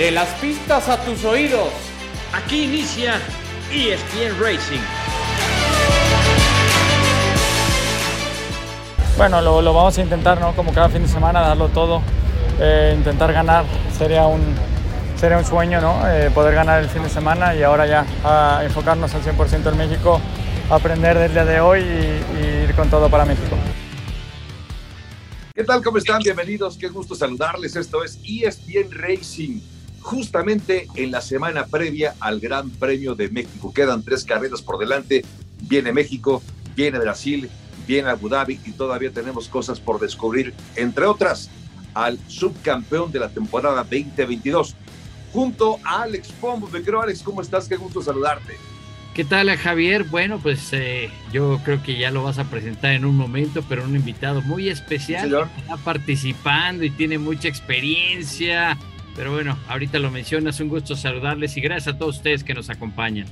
De 0.00 0.10
las 0.10 0.28
pistas 0.40 0.88
a 0.88 0.96
tus 1.04 1.26
oídos. 1.26 1.68
Aquí 2.32 2.64
inicia 2.64 3.20
ESPN 3.70 4.40
Racing. 4.40 4.80
Bueno, 9.18 9.42
lo, 9.42 9.74
vamos 9.74 9.98
a 9.98 10.00
intentar, 10.00 10.40
¿no? 10.40 10.56
Como 10.56 10.72
cada 10.72 10.88
fin 10.88 11.02
de 11.02 11.08
semana, 11.08 11.42
darlo 11.42 11.68
todo, 11.68 12.00
eh, 12.58 12.94
intentar 12.96 13.30
ganar. 13.34 13.66
Sería 13.98 14.26
un, 14.26 14.40
sería 15.18 15.36
un 15.36 15.44
sueño, 15.44 15.82
¿no? 15.82 16.00
Eh, 16.08 16.30
poder 16.30 16.54
ganar 16.54 16.82
el 16.82 16.88
fin 16.88 17.02
de 17.02 17.10
semana 17.10 17.54
y 17.54 17.62
ahora 17.62 17.86
ya 17.86 18.06
a 18.24 18.64
enfocarnos 18.64 19.14
al 19.14 19.20
100% 19.22 19.70
en 19.70 19.76
México, 19.76 20.18
aprender 20.70 21.18
del 21.18 21.34
día 21.34 21.44
de 21.44 21.60
hoy 21.60 21.80
y 21.82 22.64
ir 22.64 22.74
con 22.74 22.88
todo 22.88 23.10
para 23.10 23.26
México. 23.26 23.54
¿Qué 25.54 25.62
tal? 25.62 25.82
¿Cómo 25.82 25.98
están? 25.98 26.22
Bienvenidos. 26.22 26.78
Qué 26.78 26.88
gusto 26.88 27.14
saludarles. 27.14 27.76
Esto 27.76 28.02
es 28.02 28.18
ESPN 28.24 28.92
Racing. 28.92 29.60
Justamente 30.00 30.88
en 30.94 31.10
la 31.10 31.20
semana 31.20 31.66
previa 31.66 32.14
al 32.20 32.40
Gran 32.40 32.70
Premio 32.70 33.14
de 33.14 33.28
México. 33.28 33.72
Quedan 33.72 34.02
tres 34.02 34.24
carreras 34.24 34.62
por 34.62 34.78
delante. 34.78 35.24
Viene 35.62 35.92
México, 35.92 36.42
viene 36.74 36.98
Brasil, 36.98 37.50
viene 37.86 38.08
Abu 38.08 38.28
Dhabi 38.28 38.58
y 38.64 38.72
todavía 38.72 39.10
tenemos 39.10 39.48
cosas 39.48 39.78
por 39.78 40.00
descubrir. 40.00 40.54
Entre 40.76 41.04
otras, 41.04 41.50
al 41.94 42.18
subcampeón 42.28 43.12
de 43.12 43.20
la 43.20 43.28
temporada 43.28 43.82
2022. 43.82 44.76
Junto 45.32 45.78
a 45.84 46.02
Alex 46.02 46.32
Pombo. 46.40 46.68
Me 46.68 46.82
creo, 46.82 47.02
Alex, 47.02 47.22
¿cómo 47.22 47.40
estás? 47.40 47.68
Qué 47.68 47.76
gusto 47.76 48.02
saludarte. 48.02 48.56
¿Qué 49.14 49.24
tal, 49.24 49.54
Javier? 49.56 50.04
Bueno, 50.04 50.38
pues 50.40 50.72
eh, 50.72 51.10
yo 51.32 51.60
creo 51.64 51.82
que 51.82 51.98
ya 51.98 52.10
lo 52.10 52.22
vas 52.22 52.38
a 52.38 52.44
presentar 52.44 52.92
en 52.92 53.04
un 53.04 53.16
momento, 53.16 53.62
pero 53.68 53.84
un 53.84 53.96
invitado 53.96 54.40
muy 54.40 54.68
especial 54.68 55.48
está 55.58 55.76
participando 55.76 56.84
y 56.84 56.90
tiene 56.90 57.18
mucha 57.18 57.48
experiencia. 57.48 58.78
Pero 59.20 59.32
bueno, 59.32 59.58
ahorita 59.68 59.98
lo 59.98 60.10
mencionas, 60.10 60.60
un 60.60 60.70
gusto 60.70 60.96
saludarles 60.96 61.54
y 61.54 61.60
gracias 61.60 61.94
a 61.94 61.98
todos 61.98 62.16
ustedes 62.16 62.42
que 62.42 62.54
nos 62.54 62.70
acompañan. 62.70 63.26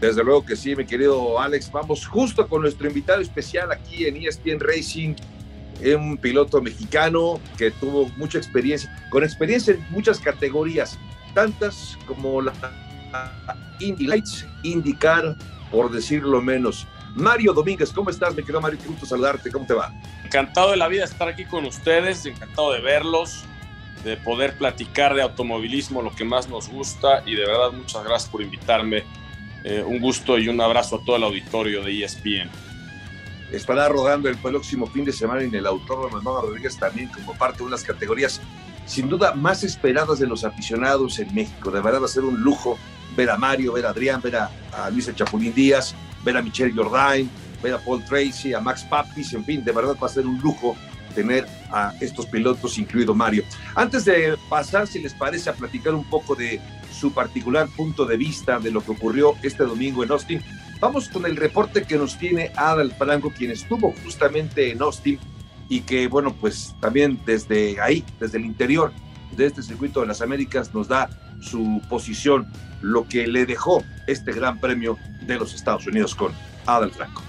Desde 0.00 0.24
luego 0.24 0.42
que 0.46 0.56
sí, 0.56 0.74
mi 0.74 0.86
querido 0.86 1.38
Alex. 1.38 1.70
Vamos 1.70 2.06
justo 2.06 2.48
con 2.48 2.62
nuestro 2.62 2.88
invitado 2.88 3.20
especial 3.20 3.70
aquí 3.70 4.06
en 4.06 4.16
ESPN 4.16 4.58
Racing, 4.58 5.14
un 5.98 6.16
piloto 6.16 6.62
mexicano 6.62 7.38
que 7.58 7.70
tuvo 7.72 8.08
mucha 8.16 8.38
experiencia, 8.38 8.90
con 9.10 9.22
experiencia 9.22 9.74
en 9.74 9.84
muchas 9.90 10.18
categorías, 10.18 10.98
tantas 11.34 11.98
como 12.06 12.40
la 12.40 12.54
Indy 13.80 14.06
Lights, 14.06 14.46
indicar, 14.62 15.36
por 15.70 15.92
decirlo 15.92 16.40
menos. 16.40 16.86
Mario 17.16 17.52
Domínguez, 17.52 17.92
¿cómo 17.92 18.08
estás? 18.08 18.34
Me 18.34 18.42
quedo 18.42 18.62
Mario, 18.62 18.78
qué 18.82 18.88
gusto 18.88 19.04
saludarte, 19.04 19.52
¿cómo 19.52 19.66
te 19.66 19.74
va? 19.74 19.92
Encantado 20.24 20.70
de 20.70 20.78
la 20.78 20.88
vida 20.88 21.04
estar 21.04 21.28
aquí 21.28 21.44
con 21.44 21.66
ustedes, 21.66 22.24
encantado 22.24 22.72
de 22.72 22.80
verlos, 22.80 23.44
de 24.04 24.16
poder 24.16 24.56
platicar 24.58 25.14
de 25.14 25.22
automovilismo, 25.22 26.02
lo 26.02 26.14
que 26.14 26.24
más 26.24 26.48
nos 26.48 26.68
gusta, 26.68 27.22
y 27.26 27.34
de 27.34 27.46
verdad 27.46 27.72
muchas 27.72 28.04
gracias 28.04 28.30
por 28.30 28.42
invitarme. 28.42 29.04
Eh, 29.64 29.82
un 29.82 29.98
gusto 29.98 30.38
y 30.38 30.48
un 30.48 30.60
abrazo 30.60 30.96
a 30.96 31.04
todo 31.04 31.16
el 31.16 31.24
auditorio 31.24 31.82
de 31.82 32.04
ESPN. 32.04 32.50
Estará 33.50 33.88
rodando 33.88 34.28
el 34.28 34.36
próximo 34.36 34.86
fin 34.86 35.04
de 35.04 35.12
semana 35.12 35.42
en 35.42 35.54
el 35.54 35.66
Autódromo 35.66 36.20
Mamá 36.20 36.42
Rodríguez 36.42 36.78
también 36.78 37.08
como 37.08 37.32
parte 37.34 37.58
de 37.58 37.64
unas 37.64 37.82
categorías 37.82 38.40
sin 38.86 39.08
duda 39.08 39.34
más 39.34 39.64
esperadas 39.64 40.18
de 40.18 40.26
los 40.26 40.44
aficionados 40.44 41.18
en 41.18 41.34
México. 41.34 41.70
De 41.70 41.80
verdad 41.80 42.02
va 42.02 42.06
a 42.06 42.08
ser 42.08 42.24
un 42.24 42.40
lujo 42.40 42.78
ver 43.16 43.30
a 43.30 43.36
Mario, 43.36 43.72
ver 43.72 43.86
a 43.86 43.90
Adrián, 43.90 44.20
ver 44.20 44.36
a, 44.36 44.50
Luis 44.90 45.10
Chapulín 45.14 45.54
Díaz, 45.54 45.94
ver 46.22 46.36
a 46.36 46.42
Michelle 46.42 46.72
Jordain, 46.74 47.30
ver 47.62 47.74
a 47.74 47.78
Paul 47.78 48.04
Tracy, 48.04 48.52
a 48.52 48.60
Max 48.60 48.84
Papis, 48.84 49.32
en 49.32 49.44
fin, 49.44 49.64
de 49.64 49.72
verdad 49.72 49.96
va 50.02 50.06
a 50.06 50.10
ser 50.10 50.26
un 50.26 50.38
lujo 50.40 50.76
tener 51.14 51.46
a 51.70 51.94
estos 52.00 52.26
pilotos, 52.26 52.78
incluido 52.78 53.14
Mario. 53.14 53.44
Antes 53.74 54.04
de 54.04 54.36
pasar, 54.48 54.86
si 54.86 55.00
les 55.00 55.14
parece, 55.14 55.50
a 55.50 55.54
platicar 55.54 55.94
un 55.94 56.04
poco 56.04 56.34
de 56.34 56.60
su 56.92 57.12
particular 57.12 57.68
punto 57.76 58.04
de 58.04 58.16
vista 58.16 58.58
de 58.58 58.70
lo 58.70 58.80
que 58.80 58.92
ocurrió 58.92 59.34
este 59.42 59.64
domingo 59.64 60.04
en 60.04 60.10
Austin, 60.10 60.42
vamos 60.80 61.08
con 61.08 61.26
el 61.26 61.36
reporte 61.36 61.84
que 61.84 61.96
nos 61.96 62.18
tiene 62.18 62.52
Adal 62.56 62.92
Franco, 62.92 63.30
quien 63.30 63.50
estuvo 63.50 63.94
justamente 64.04 64.70
en 64.70 64.82
Austin 64.82 65.18
y 65.68 65.80
que, 65.80 66.08
bueno, 66.08 66.34
pues 66.34 66.74
también 66.80 67.18
desde 67.24 67.80
ahí, 67.80 68.04
desde 68.20 68.38
el 68.38 68.44
interior 68.44 68.92
de 69.36 69.46
este 69.46 69.62
circuito 69.62 70.00
de 70.00 70.06
las 70.06 70.20
Américas, 70.20 70.74
nos 70.74 70.88
da 70.88 71.08
su 71.40 71.80
posición, 71.88 72.46
lo 72.80 73.08
que 73.08 73.26
le 73.26 73.46
dejó 73.46 73.82
este 74.06 74.32
gran 74.32 74.60
premio 74.60 74.98
de 75.22 75.36
los 75.36 75.54
Estados 75.54 75.86
Unidos 75.86 76.14
con 76.14 76.32
Adel 76.66 76.90
Franco. 76.90 77.22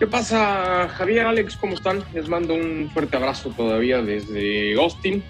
¿Qué 0.00 0.06
pasa, 0.06 0.88
Javier, 0.88 1.26
Alex? 1.26 1.58
¿Cómo 1.58 1.74
están? 1.74 2.02
Les 2.14 2.26
mando 2.26 2.54
un 2.54 2.88
fuerte 2.90 3.18
abrazo 3.18 3.50
todavía 3.50 4.00
desde 4.00 4.72
Austin, 4.76 5.22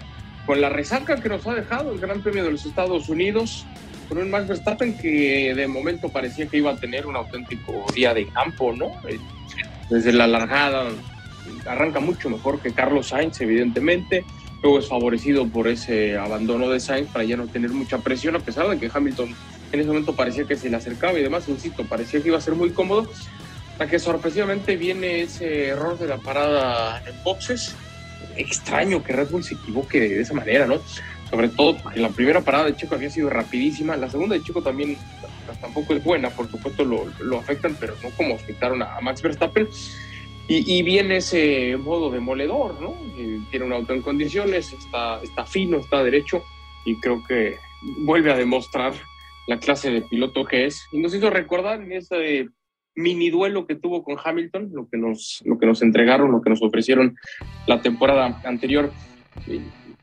con 0.45 0.61
la 0.61 0.69
resaca 0.69 1.17
que 1.17 1.27
nos 1.27 1.45
ha 1.45 1.55
dejado 1.55 1.91
el 1.91 1.99
Gran 1.99 2.21
Premio 2.21 2.45
de 2.45 2.51
los 2.51 2.65
Estados 2.65 3.09
Unidos, 3.09 3.65
con 4.07 4.17
un 4.19 4.31
Max 4.31 4.47
Verstappen 4.47 4.97
que 4.97 5.53
de 5.53 5.67
momento 5.67 6.07
parecía 6.07 6.45
que 6.45 6.55
iba 6.55 6.71
a 6.71 6.77
tener 6.77 7.05
un 7.05 7.17
auténtico 7.17 7.85
día 7.93 8.13
de 8.13 8.27
campo, 8.27 8.71
¿no? 8.71 8.93
Eh, 9.09 9.19
desde 9.89 10.13
la 10.13 10.25
largada 10.25 10.85
arranca 11.65 11.99
mucho 11.99 12.29
mejor 12.29 12.61
que 12.61 12.71
Carlos 12.71 13.07
Sainz, 13.09 13.41
evidentemente, 13.41 14.23
luego 14.63 14.79
es 14.79 14.87
favorecido 14.87 15.49
por 15.49 15.67
ese 15.67 16.17
abandono 16.17 16.69
de 16.69 16.79
Sainz 16.79 17.09
para 17.09 17.25
ya 17.25 17.35
no 17.35 17.47
tener 17.47 17.71
mucha 17.71 17.97
presión, 17.97 18.37
a 18.37 18.39
pesar 18.39 18.69
de 18.69 18.79
que 18.79 18.89
Hamilton 18.91 19.35
en 19.73 19.79
ese 19.81 19.87
momento 19.89 20.15
parecía 20.15 20.45
que 20.45 20.55
se 20.55 20.69
le 20.69 20.77
acercaba 20.77 21.19
y 21.19 21.23
demás, 21.23 21.49
insisto, 21.49 21.83
parecía 21.83 22.21
que 22.21 22.29
iba 22.29 22.37
a 22.37 22.41
ser 22.41 22.55
muy 22.55 22.69
cómodo, 22.69 23.09
que 23.87 23.99
sorpresivamente 23.99 24.75
viene 24.77 25.21
ese 25.21 25.67
error 25.67 25.97
de 25.97 26.07
la 26.07 26.17
parada 26.17 27.01
en 27.07 27.23
boxes. 27.23 27.75
Extraño 28.35 29.03
que 29.03 29.13
Red 29.13 29.29
Bull 29.29 29.43
se 29.43 29.55
equivoque 29.55 29.99
de 29.99 30.21
esa 30.21 30.33
manera, 30.33 30.65
¿no? 30.65 30.79
Sobre 31.29 31.49
todo 31.49 31.77
porque 31.77 31.99
la 31.99 32.09
primera 32.09 32.41
parada 32.41 32.65
de 32.65 32.75
Checo 32.75 32.95
había 32.95 33.09
sido 33.09 33.29
rapidísima, 33.29 33.95
la 33.95 34.09
segunda 34.09 34.35
de 34.35 34.43
Checo 34.43 34.61
también 34.61 34.97
tampoco 35.59 35.93
es 35.93 36.03
buena, 36.03 36.29
por 36.29 36.49
supuesto 36.49 36.83
lo, 36.85 37.05
lo 37.19 37.39
afectan, 37.39 37.75
pero 37.79 37.95
no 38.03 38.09
como 38.11 38.35
afectaron 38.35 38.81
a 38.81 38.99
Max 39.01 39.21
Verstappen. 39.21 39.67
Y, 40.47 40.83
viene 40.83 41.17
ese 41.17 41.77
modo 41.77 42.11
demoledor, 42.11 42.81
¿no? 42.81 42.97
Tiene 43.51 43.65
un 43.65 43.71
auto 43.71 43.93
en 43.93 44.01
condiciones, 44.01 44.73
está, 44.73 45.21
está 45.23 45.45
fino, 45.45 45.77
está 45.77 46.03
derecho 46.03 46.43
y 46.83 46.99
creo 46.99 47.23
que 47.23 47.57
vuelve 47.99 48.33
a 48.33 48.37
demostrar 48.37 48.91
la 49.47 49.59
clase 49.59 49.91
de 49.91 50.01
piloto 50.01 50.43
que 50.43 50.65
es. 50.65 50.89
Y 50.91 50.99
nos 50.99 51.13
hizo 51.13 51.29
recordar 51.29 51.81
en 51.81 51.93
ese 51.93 52.49
mini 52.95 53.29
duelo 53.29 53.65
que 53.65 53.75
tuvo 53.75 54.03
con 54.03 54.17
Hamilton, 54.23 54.69
lo 54.73 54.87
que 54.89 54.97
nos, 54.97 55.41
lo 55.45 55.57
que 55.57 55.65
nos 55.65 55.81
entregaron, 55.81 56.31
lo 56.31 56.41
que 56.41 56.49
nos 56.49 56.61
ofrecieron 56.61 57.17
la 57.67 57.81
temporada 57.81 58.39
anterior. 58.43 58.91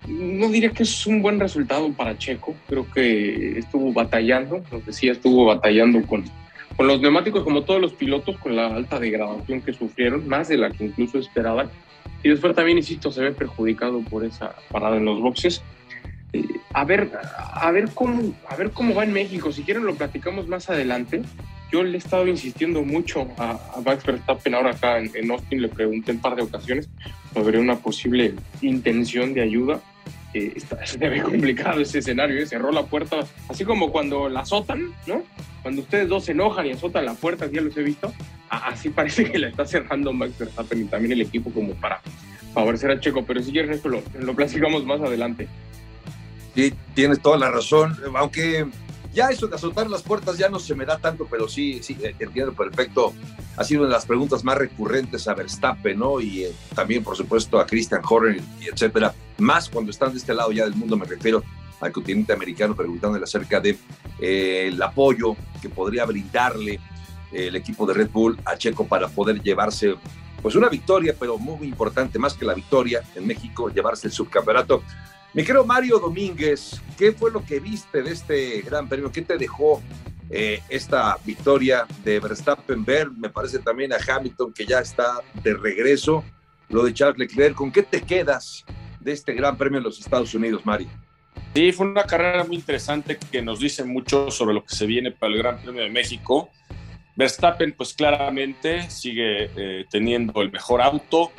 No 0.06 0.48
diría 0.48 0.70
que 0.70 0.84
es 0.84 1.06
un 1.06 1.22
buen 1.22 1.40
resultado 1.40 1.92
para 1.92 2.16
Checo, 2.16 2.54
creo 2.68 2.86
que 2.90 3.58
estuvo 3.58 3.92
batallando, 3.92 4.62
lo 4.70 4.80
decía, 4.80 5.12
estuvo 5.12 5.44
batallando 5.44 6.02
con, 6.06 6.24
con 6.76 6.86
los 6.86 7.00
neumáticos, 7.00 7.42
como 7.42 7.62
todos 7.62 7.80
los 7.80 7.92
pilotos, 7.92 8.38
con 8.38 8.56
la 8.56 8.68
alta 8.68 8.98
degradación 8.98 9.60
que 9.60 9.72
sufrieron, 9.72 10.26
más 10.28 10.48
de 10.48 10.56
la 10.56 10.70
que 10.70 10.84
incluso 10.84 11.18
esperaban. 11.18 11.68
Y 12.22 12.30
después 12.30 12.54
también, 12.54 12.78
insisto, 12.78 13.10
se 13.10 13.22
ve 13.22 13.32
perjudicado 13.32 14.00
por 14.02 14.24
esa 14.24 14.54
parada 14.70 14.96
en 14.96 15.04
los 15.04 15.20
boxes. 15.20 15.62
Eh, 16.32 16.44
a, 16.72 16.84
ver, 16.84 17.10
a, 17.52 17.70
ver 17.70 17.90
cómo, 17.94 18.34
a 18.48 18.56
ver 18.56 18.70
cómo 18.70 18.94
va 18.94 19.04
en 19.04 19.12
México. 19.12 19.52
Si 19.52 19.62
quieren, 19.62 19.84
lo 19.84 19.94
platicamos 19.94 20.48
más 20.48 20.68
adelante. 20.68 21.22
Yo 21.70 21.82
le 21.82 21.94
he 21.94 21.98
estado 21.98 22.26
insistiendo 22.26 22.82
mucho 22.82 23.28
a, 23.36 23.58
a 23.74 23.80
Max 23.84 24.04
Verstappen 24.04 24.54
ahora 24.54 24.70
acá 24.70 24.98
en, 24.98 25.10
en, 25.14 25.30
Austin. 25.30 25.60
Le 25.60 25.68
pregunté 25.68 26.12
un 26.12 26.20
par 26.20 26.34
de 26.36 26.42
ocasiones 26.42 26.88
sobre 27.34 27.58
una 27.58 27.76
posible 27.76 28.34
intención 28.62 29.34
de 29.34 29.42
ayuda. 29.42 29.80
Eh, 30.34 30.52
está, 30.56 30.84
se 30.86 30.98
ve 30.98 31.22
complicado 31.22 31.80
ese 31.80 31.98
escenario. 31.98 32.38
¿eh? 32.38 32.46
Cerró 32.46 32.72
la 32.72 32.86
puerta, 32.86 33.18
así 33.48 33.64
como 33.64 33.92
cuando 33.92 34.28
la 34.28 34.40
azotan, 34.40 34.92
¿no? 35.06 35.22
cuando 35.62 35.82
ustedes 35.82 36.08
dos 36.08 36.24
se 36.24 36.32
enojan 36.32 36.66
y 36.66 36.70
azotan 36.70 37.04
la 37.04 37.14
puerta, 37.14 37.46
ya 37.50 37.60
los 37.60 37.76
he 37.76 37.82
visto, 37.82 38.12
así 38.48 38.88
parece 38.98 39.30
que 39.30 39.38
la 39.38 39.48
está 39.48 39.66
cerrando 39.66 40.12
Max 40.12 40.38
Verstappen 40.38 40.82
y 40.82 40.84
también 40.84 41.12
el 41.12 41.20
equipo 41.20 41.50
como 41.50 41.74
para 41.74 42.00
favorecer 42.54 42.90
a 42.90 43.00
Checo, 43.00 43.24
pero 43.24 43.42
si 43.42 43.52
quieren 43.52 43.72
esto 43.72 43.88
lo, 43.88 44.02
lo 44.18 44.34
platicamos 44.34 44.84
más 44.84 45.00
adelante. 45.00 45.48
Sí, 46.54 46.72
tienes 46.94 47.20
toda 47.20 47.36
la 47.36 47.50
razón, 47.50 47.96
aunque 48.16 48.66
ya 49.18 49.30
eso 49.30 49.48
de 49.48 49.56
azotar 49.56 49.90
las 49.90 50.04
puertas 50.04 50.38
ya 50.38 50.48
no 50.48 50.60
se 50.60 50.76
me 50.76 50.84
da 50.84 50.96
tanto, 50.96 51.26
pero 51.28 51.48
sí, 51.48 51.82
sí, 51.82 51.98
eh, 52.00 52.14
entiendo 52.20 52.52
perfecto. 52.52 53.12
Ha 53.56 53.64
sido 53.64 53.80
una 53.80 53.88
de 53.88 53.94
las 53.94 54.06
preguntas 54.06 54.44
más 54.44 54.56
recurrentes 54.56 55.26
a 55.26 55.34
Verstappen, 55.34 55.98
¿no? 55.98 56.20
Y 56.20 56.44
eh, 56.44 56.52
también, 56.72 57.02
por 57.02 57.16
supuesto, 57.16 57.58
a 57.58 57.66
Christian 57.66 58.00
Horner 58.08 58.40
y 58.60 58.68
etcétera. 58.68 59.12
Más 59.38 59.68
cuando 59.68 59.90
están 59.90 60.12
de 60.12 60.18
este 60.18 60.32
lado 60.32 60.52
ya 60.52 60.62
del 60.62 60.76
mundo, 60.76 60.96
me 60.96 61.04
refiero 61.04 61.42
al 61.80 61.90
continente 61.90 62.32
americano 62.32 62.76
preguntándole 62.76 63.24
acerca 63.24 63.58
de 63.58 63.76
eh, 64.20 64.72
apoyo 64.80 65.34
que 65.60 65.68
podría 65.68 66.04
brindarle 66.04 66.78
el 67.32 67.56
equipo 67.56 67.86
de 67.86 67.94
Red 67.94 68.10
Bull 68.10 68.38
a 68.44 68.56
Checo 68.56 68.86
para 68.86 69.08
poder 69.08 69.42
llevarse 69.42 69.96
pues 70.40 70.54
una 70.54 70.68
victoria, 70.68 71.16
pero 71.18 71.38
muy 71.38 71.66
importante, 71.66 72.20
más 72.20 72.34
que 72.34 72.44
la 72.44 72.54
victoria 72.54 73.02
en 73.16 73.26
México, 73.26 73.68
llevarse 73.68 74.06
el 74.06 74.12
subcampeonato. 74.12 74.84
Mi 75.34 75.44
querido 75.44 75.64
Mario 75.64 75.98
Domínguez, 75.98 76.80
¿qué 76.96 77.12
fue 77.12 77.30
lo 77.30 77.44
que 77.44 77.60
viste 77.60 78.02
de 78.02 78.12
este 78.12 78.62
gran 78.62 78.88
premio? 78.88 79.12
¿Qué 79.12 79.20
te 79.20 79.36
dejó 79.36 79.82
eh, 80.30 80.62
esta 80.70 81.18
victoria 81.24 81.86
de 82.02 82.18
Verstappen? 82.18 82.82
Ver, 82.82 83.10
me 83.10 83.28
parece 83.28 83.58
también 83.58 83.92
a 83.92 83.96
Hamilton 83.96 84.54
que 84.54 84.64
ya 84.64 84.80
está 84.80 85.20
de 85.42 85.54
regreso. 85.54 86.24
Lo 86.70 86.82
de 86.82 86.94
Charles 86.94 87.18
Leclerc, 87.18 87.54
¿con 87.54 87.70
qué 87.70 87.82
te 87.82 88.00
quedas 88.00 88.64
de 89.00 89.12
este 89.12 89.34
gran 89.34 89.56
premio 89.58 89.78
en 89.78 89.84
los 89.84 90.00
Estados 90.00 90.34
Unidos, 90.34 90.64
Mario? 90.64 90.88
Sí, 91.54 91.72
fue 91.72 91.86
una 91.86 92.04
carrera 92.04 92.44
muy 92.44 92.56
interesante 92.56 93.18
que 93.30 93.42
nos 93.42 93.60
dice 93.60 93.84
mucho 93.84 94.30
sobre 94.30 94.54
lo 94.54 94.64
que 94.64 94.74
se 94.74 94.86
viene 94.86 95.10
para 95.12 95.32
el 95.32 95.38
Gran 95.38 95.60
Premio 95.60 95.82
de 95.82 95.90
México. 95.90 96.50
Verstappen, 97.16 97.72
pues 97.72 97.94
claramente 97.94 98.88
sigue 98.90 99.50
eh, 99.56 99.86
teniendo 99.90 100.40
el 100.40 100.52
mejor 100.52 100.80
auto, 100.80 101.32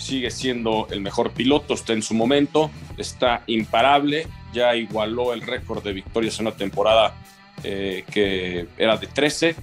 sigue 0.00 0.30
siendo 0.30 0.88
el 0.90 1.00
mejor 1.00 1.32
piloto, 1.32 1.74
está 1.74 1.92
en 1.92 2.02
su 2.02 2.14
momento, 2.14 2.70
está 2.96 3.42
imparable, 3.46 4.26
ya 4.52 4.74
igualó 4.74 5.32
el 5.34 5.42
récord 5.42 5.84
de 5.84 5.92
victorias 5.92 6.40
en 6.40 6.46
una 6.46 6.56
temporada 6.56 7.14
eh, 7.62 8.04
que 8.10 8.66
era 8.78 8.96
de 8.96 9.06
13, 9.06 9.54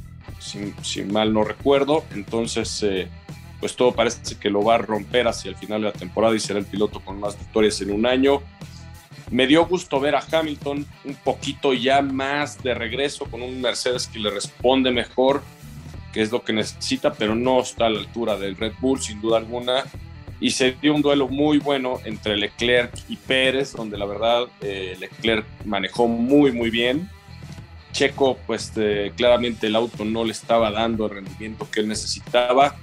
si, 0.83 1.03
mal 1.03 1.33
no 1.33 1.43
recuerdo, 1.43 2.03
entonces 2.13 2.83
eh, 2.83 3.07
pues 3.59 3.75
todo 3.75 3.93
parece 3.93 4.35
que 4.39 4.51
lo 4.51 4.63
va 4.63 4.75
a 4.75 4.77
romper 4.77 5.27
hacia 5.27 5.49
el 5.49 5.55
final 5.55 5.81
de 5.81 5.87
la 5.87 5.93
temporada 5.93 6.35
y 6.35 6.39
será 6.39 6.59
el 6.59 6.65
piloto 6.65 6.99
con 6.99 7.19
más 7.19 7.37
victorias 7.37 7.81
en 7.81 7.91
un 7.91 8.05
año. 8.05 8.43
Me 9.31 9.47
dio 9.47 9.65
gusto 9.65 9.99
ver 9.99 10.15
a 10.15 10.23
Hamilton 10.31 10.85
un 11.03 11.15
poquito 11.15 11.73
ya 11.73 12.01
más 12.01 12.61
de 12.63 12.75
regreso 12.75 13.25
con 13.25 13.41
un 13.41 13.59
Mercedes 13.59 14.07
que 14.07 14.19
le 14.19 14.29
responde 14.29 14.91
mejor, 14.91 15.41
que 16.13 16.21
es 16.21 16.31
lo 16.31 16.43
que 16.43 16.53
necesita, 16.53 17.11
pero 17.13 17.35
no 17.35 17.59
está 17.59 17.87
a 17.87 17.89
la 17.89 17.99
altura 17.99 18.37
del 18.37 18.55
Red 18.55 18.73
Bull, 18.79 19.01
sin 19.01 19.19
duda 19.19 19.37
alguna 19.37 19.83
y 20.39 20.51
se 20.51 20.73
dio 20.73 20.93
un 20.93 21.01
duelo 21.01 21.27
muy 21.27 21.57
bueno 21.57 21.99
entre 22.05 22.37
Leclerc 22.37 22.93
y 23.09 23.15
Pérez, 23.15 23.73
donde 23.73 23.97
la 23.97 24.05
verdad 24.05 24.47
eh, 24.61 24.95
Leclerc 24.99 25.45
manejó 25.65 26.07
muy, 26.07 26.51
muy 26.51 26.69
bien. 26.69 27.09
Checo, 27.91 28.37
pues 28.45 28.71
eh, 28.75 29.11
claramente 29.17 29.67
el 29.67 29.75
auto 29.75 30.05
no 30.05 30.23
le 30.23 30.31
estaba 30.31 30.69
dando 30.69 31.05
el 31.05 31.15
rendimiento 31.15 31.67
que 31.71 31.79
él 31.79 31.87
necesitaba 31.87 32.75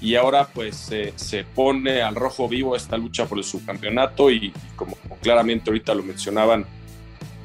y 0.00 0.16
ahora 0.16 0.48
pues 0.52 0.90
se 1.16 1.44
pone 1.44 2.02
al 2.02 2.14
rojo 2.14 2.48
vivo 2.48 2.76
esta 2.76 2.96
lucha 2.96 3.26
por 3.26 3.38
el 3.38 3.44
subcampeonato 3.44 4.30
y, 4.30 4.52
como, 4.76 4.96
claramente 5.22 5.70
ahorita 5.70 5.94
lo 5.94 6.02
mencionaban, 6.02 6.66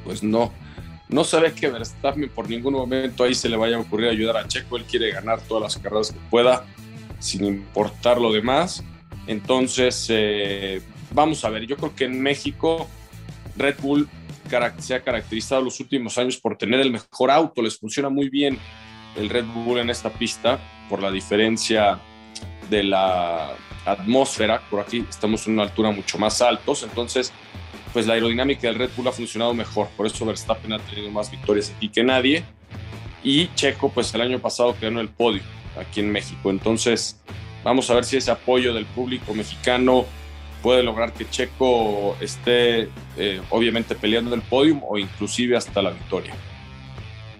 pues 0.04 0.22
no, 0.22 0.52
no 1.08 1.24
se 1.24 1.40
ve 1.40 1.52
que 1.52 1.68
Verstappen 1.68 2.28
por 2.28 2.48
ningún 2.48 2.74
momento 2.74 3.24
ahí 3.24 3.34
se 3.34 3.48
le 3.48 3.56
vaya 3.56 3.76
a 3.76 3.80
ocurrir 3.80 4.08
ayudar 4.08 4.36
a 4.36 4.48
Checo, 4.48 4.76
él 4.76 4.84
quiere 4.84 5.10
ganar 5.10 5.40
todas 5.40 5.62
las 5.62 5.82
carreras 5.82 6.12
que 6.12 6.18
pueda 6.30 6.64
sin 7.18 7.44
importar 7.44 8.20
lo 8.20 8.32
demás 8.32 8.84
entonces, 9.26 10.06
eh, 10.10 10.82
vamos 11.12 11.44
a 11.44 11.50
ver, 11.50 11.66
yo 11.66 11.76
creo 11.76 11.94
que 11.94 12.04
en 12.04 12.20
México 12.20 12.88
Red 13.56 13.76
Bull 13.80 14.08
se 14.78 14.94
ha 14.94 15.00
caracterizado 15.00 15.62
los 15.62 15.80
últimos 15.80 16.18
años 16.18 16.36
por 16.36 16.56
tener 16.56 16.80
el 16.80 16.90
mejor 16.90 17.30
auto, 17.30 17.62
les 17.62 17.78
funciona 17.78 18.08
muy 18.08 18.28
bien 18.28 18.58
el 19.16 19.30
Red 19.30 19.46
Bull 19.46 19.78
en 19.78 19.90
esta 19.90 20.10
pista 20.10 20.58
por 20.88 21.02
la 21.02 21.10
diferencia 21.10 21.98
de 22.68 22.82
la 22.82 23.52
atmósfera, 23.84 24.62
por 24.70 24.80
aquí 24.80 25.04
estamos 25.08 25.46
en 25.46 25.54
una 25.54 25.62
altura 25.64 25.90
mucho 25.90 26.18
más 26.18 26.40
altos, 26.42 26.82
entonces 26.82 27.32
pues 27.92 28.06
la 28.06 28.14
aerodinámica 28.14 28.66
del 28.66 28.76
Red 28.76 28.90
Bull 28.96 29.08
ha 29.08 29.12
funcionado 29.12 29.54
mejor, 29.54 29.88
por 29.96 30.06
eso 30.06 30.26
Verstappen 30.26 30.72
ha 30.72 30.78
tenido 30.78 31.10
más 31.10 31.30
victorias 31.30 31.72
aquí 31.76 31.88
que 31.88 32.02
nadie 32.02 32.44
y 33.22 33.48
Checo 33.54 33.90
pues 33.90 34.12
el 34.14 34.20
año 34.20 34.38
pasado 34.40 34.76
quedó 34.78 34.90
en 34.90 34.98
el 34.98 35.08
podio 35.08 35.42
aquí 35.78 36.00
en 36.00 36.10
México, 36.10 36.50
entonces 36.50 37.20
Vamos 37.64 37.90
a 37.90 37.94
ver 37.94 38.04
si 38.04 38.18
ese 38.18 38.30
apoyo 38.30 38.74
del 38.74 38.84
público 38.84 39.34
mexicano 39.34 40.04
puede 40.62 40.82
lograr 40.82 41.12
que 41.12 41.28
Checo 41.28 42.16
esté 42.20 42.88
eh, 43.16 43.40
obviamente 43.50 43.94
peleando 43.94 44.34
el 44.34 44.42
podio 44.42 44.78
o 44.86 44.98
inclusive 44.98 45.56
hasta 45.56 45.80
la 45.82 45.90
victoria. 45.90 46.34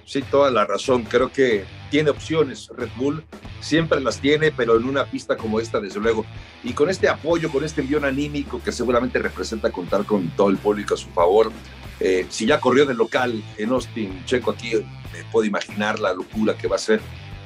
Sí, 0.06 0.22
toda 0.22 0.50
la 0.50 0.64
razón. 0.64 1.04
Creo 1.04 1.30
que 1.30 1.64
tiene 1.90 2.10
opciones 2.10 2.68
Red 2.76 2.90
Bull, 2.96 3.24
siempre 3.60 4.00
las 4.00 4.18
tiene, 4.18 4.50
pero 4.50 4.76
en 4.76 4.84
una 4.84 5.04
pista 5.04 5.36
como 5.36 5.60
esta, 5.60 5.80
desde 5.80 6.00
luego. 6.00 6.24
Y 6.62 6.72
con 6.72 6.90
este 6.90 7.08
apoyo, 7.08 7.50
con 7.50 7.64
este 7.64 7.82
envío 7.82 8.04
anímico 8.04 8.62
que 8.62 8.72
seguramente 8.72 9.18
representa 9.18 9.70
contar 9.70 10.04
con 10.04 10.28
todo 10.30 10.50
el 10.50 10.56
público 10.56 10.94
a 10.94 10.96
su 10.96 11.08
favor. 11.10 11.52
Eh, 12.00 12.26
si 12.28 12.46
ya 12.46 12.60
corrió 12.60 12.86
de 12.86 12.94
local 12.94 13.42
en 13.56 13.70
Austin, 13.70 14.24
Checo 14.24 14.50
aquí, 14.50 14.72
me 15.12 15.24
puedo 15.30 15.46
imaginar 15.46 15.98
la 15.98 16.12
locura 16.12 16.56
que 16.56 16.66
va 16.66 16.76
a 16.76 16.78
ser 16.78 17.00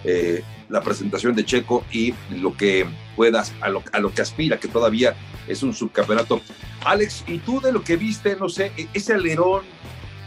eh, 0.05 0.43
la 0.69 0.83
presentación 0.83 1.35
de 1.35 1.45
Checo 1.45 1.85
y 1.91 2.15
lo 2.31 2.55
que 2.57 2.87
puedas, 3.17 3.55
a 3.61 3.69
lo, 3.69 3.83
a 3.93 3.99
lo 4.01 4.13
que 4.13 4.23
aspira, 4.23 4.59
que 4.59 4.69
todavía 4.69 5.15
es 5.47 5.63
un 5.63 5.75
subcampeonato. 5.75 6.41
Alex, 6.85 7.25
¿y 7.27 7.39
tú 7.39 7.61
de 7.61 7.73
lo 7.73 7.83
que 7.83 7.97
viste, 7.97 8.37
no 8.37 8.49
sé, 8.49 8.73
e, 8.77 8.89
ese 8.95 9.15
alerón, 9.15 9.63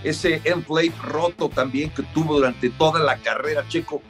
ese 0.03 0.41
end 0.43 0.65
plate 0.65 0.93
roto 1.03 1.49
también 1.49 1.91
que 1.91 2.03
tuvo 2.13 2.35
durante 2.35 2.69
toda 2.69 2.99
la 3.01 3.17
carrera, 3.17 3.65
Checo, 3.67 4.01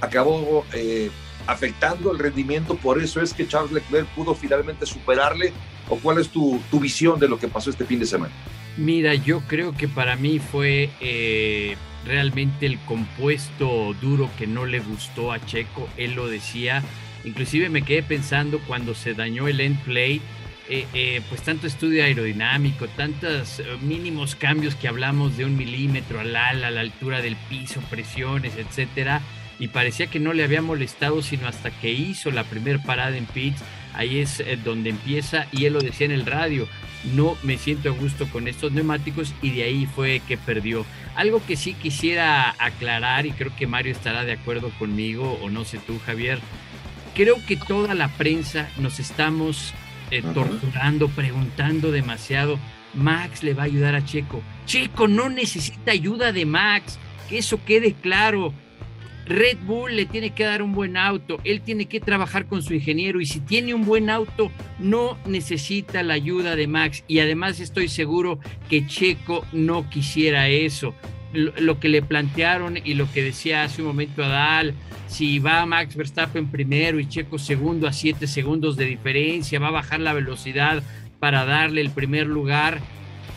acabó 0.00 0.64
eh, 0.72 1.10
afectando 1.46 2.12
el 2.12 2.18
rendimiento, 2.18 2.76
por 2.76 3.02
eso 3.02 3.20
es 3.20 3.34
que 3.34 3.46
Charles 3.46 3.72
Leclerc 3.72 4.06
pudo 4.08 4.34
finalmente 4.34 4.86
superarle, 4.86 5.52
o 5.88 5.96
cuál 5.96 6.18
es 6.18 6.28
tu, 6.30 6.60
tu 6.70 6.80
visión 6.80 7.20
de 7.20 7.28
lo 7.28 7.38
que 7.38 7.48
pasó 7.48 7.70
este 7.70 7.84
fin 7.84 8.00
de 8.00 8.06
semana? 8.06 8.32
Mira, 8.76 9.14
yo 9.14 9.40
creo 9.46 9.72
que 9.72 9.88
para 9.88 10.16
mí 10.16 10.38
fue 10.38 10.90
eh, 11.00 11.76
realmente 12.06 12.66
el 12.66 12.78
compuesto 12.80 13.94
duro 14.00 14.30
que 14.38 14.46
no 14.46 14.64
le 14.64 14.80
gustó 14.80 15.32
a 15.32 15.44
Checo, 15.44 15.88
él 15.96 16.14
lo 16.14 16.28
decía, 16.28 16.82
inclusive 17.24 17.68
me 17.68 17.82
quedé 17.82 18.02
pensando 18.02 18.60
cuando 18.60 18.94
se 18.94 19.14
dañó 19.14 19.48
el 19.48 19.60
end 19.60 19.78
plate, 19.82 20.20
eh, 20.68 20.86
eh, 20.94 21.20
pues 21.28 21.42
tanto 21.42 21.66
estudio 21.66 22.02
aerodinámico, 22.02 22.88
tantos 22.88 23.62
mínimos 23.82 24.34
cambios 24.34 24.74
que 24.74 24.88
hablamos 24.88 25.36
de 25.36 25.44
un 25.44 25.56
milímetro 25.56 26.20
al 26.20 26.34
ala, 26.34 26.68
a 26.68 26.70
la 26.70 26.80
altura 26.80 27.22
del 27.22 27.36
piso, 27.36 27.80
presiones, 27.90 28.56
etcétera, 28.56 29.20
y 29.58 29.68
parecía 29.68 30.08
que 30.08 30.20
no 30.20 30.32
le 30.32 30.44
había 30.44 30.62
molestado 30.62 31.22
sino 31.22 31.48
hasta 31.48 31.70
que 31.70 31.92
hizo 31.92 32.30
la 32.30 32.44
primera 32.44 32.82
parada 32.82 33.16
en 33.16 33.26
pits, 33.26 33.62
ahí 33.94 34.18
es 34.18 34.42
donde 34.64 34.90
empieza 34.90 35.46
y 35.52 35.64
él 35.64 35.74
lo 35.74 35.80
decía 35.80 36.06
en 36.06 36.12
el 36.12 36.26
radio, 36.26 36.68
no 37.04 37.36
me 37.42 37.58
siento 37.58 37.88
a 37.88 37.92
gusto 37.92 38.26
con 38.28 38.48
estos 38.48 38.72
neumáticos 38.72 39.34
y 39.42 39.50
de 39.50 39.64
ahí 39.64 39.86
fue 39.86 40.20
que 40.26 40.36
perdió. 40.36 40.84
Algo 41.14 41.44
que 41.46 41.56
sí 41.56 41.74
quisiera 41.74 42.54
aclarar 42.58 43.26
y 43.26 43.32
creo 43.32 43.54
que 43.56 43.66
Mario 43.66 43.92
estará 43.92 44.24
de 44.24 44.32
acuerdo 44.32 44.70
conmigo 44.78 45.38
o 45.42 45.50
no 45.50 45.64
sé 45.64 45.78
tú 45.78 45.98
Javier, 46.04 46.38
creo 47.14 47.36
que 47.46 47.56
toda 47.56 47.94
la 47.94 48.08
prensa 48.08 48.68
nos 48.78 49.00
estamos 49.00 49.72
eh, 50.10 50.22
torturando, 50.22 51.08
preguntando 51.08 51.90
demasiado. 51.90 52.58
Max 52.94 53.42
le 53.42 53.54
va 53.54 53.62
a 53.62 53.66
ayudar 53.66 53.94
a 53.94 54.04
Checo. 54.04 54.42
Checo 54.64 55.08
no 55.08 55.28
necesita 55.28 55.92
ayuda 55.92 56.32
de 56.32 56.46
Max, 56.46 56.98
que 57.28 57.38
eso 57.38 57.60
quede 57.64 57.92
claro. 57.92 58.52
Red 59.26 59.58
Bull 59.66 59.96
le 59.96 60.06
tiene 60.06 60.30
que 60.30 60.44
dar 60.44 60.62
un 60.62 60.72
buen 60.72 60.96
auto, 60.96 61.40
él 61.42 61.60
tiene 61.60 61.86
que 61.86 62.00
trabajar 62.00 62.46
con 62.46 62.62
su 62.62 62.74
ingeniero 62.74 63.20
y 63.20 63.26
si 63.26 63.40
tiene 63.40 63.74
un 63.74 63.84
buen 63.84 64.08
auto 64.08 64.52
no 64.78 65.18
necesita 65.26 66.04
la 66.04 66.14
ayuda 66.14 66.54
de 66.54 66.68
Max 66.68 67.02
y 67.08 67.18
además 67.18 67.58
estoy 67.58 67.88
seguro 67.88 68.38
que 68.68 68.86
Checo 68.86 69.44
no 69.52 69.90
quisiera 69.90 70.48
eso. 70.48 70.94
Lo, 71.32 71.80
que 71.80 71.90
le 71.90 72.00
plantearon 72.00 72.78
y 72.82 72.94
lo 72.94 73.12
que 73.12 73.22
decía 73.22 73.64
hace 73.64 73.82
un 73.82 73.88
momento 73.88 74.24
Adal, 74.24 74.74
si 75.06 75.38
va 75.38 75.66
Max 75.66 75.94
Verstappen 75.94 76.50
primero 76.50 76.98
y 76.98 77.08
Checo 77.08 77.38
segundo 77.38 77.88
a 77.88 77.92
siete 77.92 78.26
segundos 78.26 78.76
de 78.76 78.86
diferencia, 78.86 79.58
va 79.58 79.68
a 79.68 79.72
bajar 79.72 80.00
la 80.00 80.14
velocidad 80.14 80.82
para 81.18 81.44
darle 81.44 81.80
el 81.80 81.90
primer 81.90 82.26
lugar. 82.26 82.80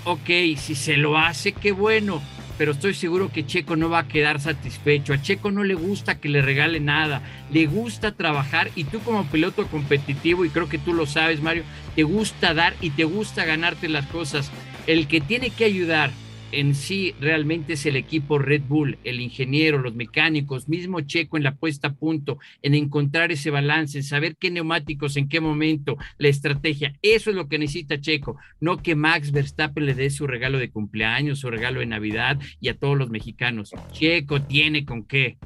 Ok, 0.05 0.29
si 0.55 0.75
se 0.75 0.96
lo 0.96 1.17
hace, 1.17 1.51
qué 1.51 1.72
bueno 1.72 2.22
pero 2.60 2.74
estoy 2.74 2.94
seguro 2.94 3.32
que 3.32 3.46
Checo 3.46 3.78
no 3.78 3.89
va 3.89 4.00
a 4.00 4.08
quedar 4.10 4.42
satisfecho. 4.42 5.13
A 5.13 5.22
Checo 5.22 5.50
no 5.50 5.63
le 5.63 5.75
gusta 5.75 6.20
que 6.20 6.28
le 6.28 6.42
regale 6.42 6.82
nada, 6.82 7.22
le 7.54 7.68
gusta 7.68 8.12
trabajar 8.12 8.70
y 8.75 8.84
tú 8.84 9.00
como 9.00 9.25
piloto 9.28 9.66
competitivo, 9.68 10.44
y 10.44 10.50
creo 10.50 10.68
que 10.68 10.78
tú 10.78 10.94
lo 10.94 11.06
sabes, 11.06 11.42
Mario, 11.42 11.63
te 11.96 12.04
gusta 12.04 12.54
dar 12.54 12.75
y 12.82 12.89
te 12.89 13.06
gusta 13.06 13.46
ganarte 13.46 13.88
las 13.88 14.06
cosas. 14.08 14.51
El 14.88 15.08
que 15.08 15.22
tiene 15.22 15.51
que 15.51 15.63
ayudar 15.63 16.12
en 16.51 16.75
sí 16.75 17.15
realmente 17.20 17.74
es 17.74 17.86
el 17.86 17.96
equipo 17.96 18.39
Red 18.39 18.63
Bull, 18.68 18.98
el 19.03 19.20
ingeniero, 19.22 19.77
los 19.77 19.96
mecánicos, 19.96 20.68
mismo 20.68 21.01
Checo 21.01 21.38
en 21.38 21.44
la 21.44 21.56
puesta 21.56 21.89
a 21.89 21.94
punto, 21.94 22.39
en 22.62 22.75
encontrar 22.75 23.32
ese 23.32 23.51
balance, 23.51 23.98
en 23.98 24.03
saber 24.03 24.36
qué 24.38 24.51
neumáticos, 24.51 25.18
en 25.18 25.29
qué 25.29 25.39
momento, 25.39 25.98
la 26.18 26.27
estrategia. 26.27 26.96
Eso 27.01 27.29
es 27.29 27.36
lo 27.36 27.48
que 27.48 27.60
necesita 27.60 28.00
Checo, 28.00 28.38
no 28.60 28.77
que 28.77 28.96
Max 28.96 29.32
Verstappen 29.32 29.86
le 29.86 29.94
dé 29.94 30.10
su 30.10 30.27
regalo 30.27 30.58
de 30.58 30.72
cumpleaños, 30.72 31.39
su 31.39 31.50
regalo 31.50 31.79
de 31.79 31.86
Navidad 31.86 32.39
y 32.60 32.70
a 32.70 32.77
todos 32.77 32.98
los 32.98 33.10
mexicanos. 33.10 33.72
Checo 33.91 34.41
tiene 34.41 34.86
con 34.86 35.03
qué. 35.03 35.38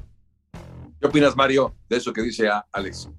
¿Qué 1.00 1.06
opinas, 1.06 1.36
Mario, 1.36 1.74
de 1.88 1.96
eso 1.96 2.12
que 2.12 2.22
dice 2.22 2.48
Alex? 2.72 3.10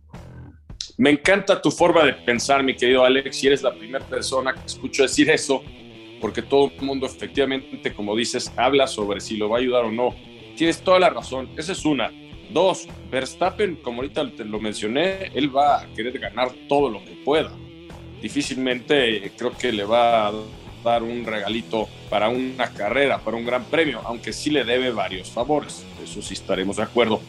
Me 0.98 1.10
encanta 1.10 1.62
tu 1.62 1.72
forma 1.72 2.06
de 2.06 2.14
pensar, 2.14 2.64
mi 2.64 2.76
querido 2.76 3.04
Alex, 3.04 3.36
si 3.36 3.48
eres 3.48 3.62
la 3.62 3.76
primera 3.76 4.04
persona 4.06 4.54
que 4.54 4.66
escucho 4.66 5.04
decir 5.04 5.30
eso 5.30 5.62
porque 6.22 6.42
todo 6.42 6.72
el 6.78 6.82
mundo 6.82 7.06
efectivamente, 7.06 7.94
como 7.94 8.16
dices, 8.16 8.52
habla 8.56 8.88
sobre 8.88 9.22
si 9.22 9.38
lo 9.38 9.50
va 9.50 9.58
a 9.58 9.62
ayudar 9.62 9.86
o 9.86 9.92
no. 9.92 10.16
Tienes 10.56 10.82
toda 10.82 11.00
la 11.00 11.10
razón, 11.10 11.50
esa 11.58 11.72
es 11.72 11.86
una. 11.86 12.12
Dos, 12.50 12.88
Verstappen, 13.10 13.78
como 13.78 14.02
ahorita 14.02 14.30
te 14.32 14.46
lo 14.46 14.60
mencioné, 14.60 15.32
él 15.34 15.56
va 15.56 15.82
a 15.82 15.88
querer 15.94 16.18
ganar 16.20 16.52
todo 16.70 16.90
lo 16.90 17.04
que 17.04 17.12
pueda. 17.12 17.52
Difícilmente 18.22 19.32
creo 19.38 19.52
que 19.58 19.72
le 19.72 19.84
va 19.84 20.28
a 20.28 20.34
dar 20.84 21.04
un 21.04 21.26
regalito 21.26 21.90
para 22.10 22.30
una 22.30 22.72
carrera, 22.72 23.18
para 23.18 23.36
un 23.36 23.46
gran 23.46 23.66
premio, 23.66 24.02
aunque 24.06 24.32
sí 24.32 24.52
le 24.52 24.64
debe 24.64 24.92
varios 24.92 25.30
favores, 25.32 25.84
eso 26.04 26.22
sí 26.22 26.36
estaremos 26.36 26.78
de 26.78 26.84
acuerdo. 26.84 27.20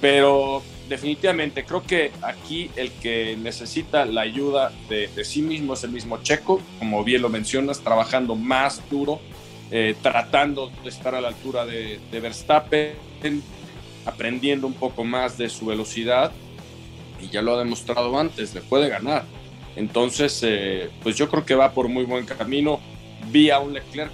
Pero 0.00 0.62
definitivamente, 0.88 1.64
creo 1.64 1.82
que 1.82 2.12
aquí 2.22 2.70
el 2.76 2.90
que 2.92 3.36
necesita 3.36 4.04
la 4.04 4.22
ayuda 4.22 4.72
de, 4.88 5.08
sí 5.24 5.42
mismo 5.42 5.74
es 5.74 5.84
el 5.84 5.90
mismo 5.90 6.22
Checo, 6.22 6.60
como 6.78 7.04
bien 7.04 7.22
lo 7.22 7.28
mencionas, 7.28 7.80
trabajando 7.80 8.34
más 8.34 8.82
duro, 8.90 9.20
eh, 9.70 9.94
tratando 10.02 10.70
de 10.82 10.88
estar 10.88 11.14
a 11.14 11.20
la 11.20 11.28
altura 11.28 11.66
de, 11.66 11.98
Verstappen, 12.12 12.94
aprendiendo 14.04 14.66
un 14.66 14.74
poco 14.74 15.04
más 15.04 15.36
de 15.36 15.48
su 15.48 15.66
velocidad, 15.66 16.32
y 17.20 17.28
ya 17.28 17.42
lo 17.42 17.54
ha 17.54 17.58
demostrado 17.58 18.18
antes, 18.18 18.54
le 18.54 18.60
puede 18.60 18.88
ganar. 18.88 19.24
Entonces, 19.74 20.40
eh, 20.42 20.90
pues 21.02 21.16
yo 21.16 21.28
creo 21.28 21.44
que 21.44 21.54
va 21.54 21.72
por 21.72 21.88
muy 21.88 22.04
buen 22.04 22.24
camino. 22.24 22.80
Vi 23.30 23.50
a 23.50 23.58
un 23.58 23.74
Leclerc 23.74 24.12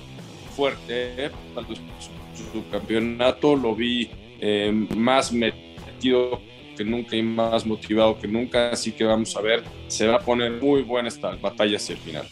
fuerte 0.56 1.30
para 1.54 1.66
su, 1.66 2.68
campeonato, 2.70 3.54
lo 3.56 3.74
vi 3.74 4.10
eh, 4.40 4.72
más 4.96 5.32
metido 5.32 6.40
que 6.76 6.84
nunca 6.84 7.16
y 7.16 7.22
más 7.22 7.66
motivado 7.66 8.18
que 8.18 8.28
nunca, 8.28 8.70
así 8.70 8.92
que 8.92 9.04
vamos 9.04 9.36
a 9.36 9.40
ver, 9.40 9.62
se 9.88 10.06
va 10.06 10.16
a 10.16 10.20
poner 10.20 10.52
muy 10.52 10.82
buena 10.82 11.08
esta 11.08 11.34
batalla 11.36 11.76
hacia 11.76 11.94
el 11.94 12.00
final. 12.00 12.28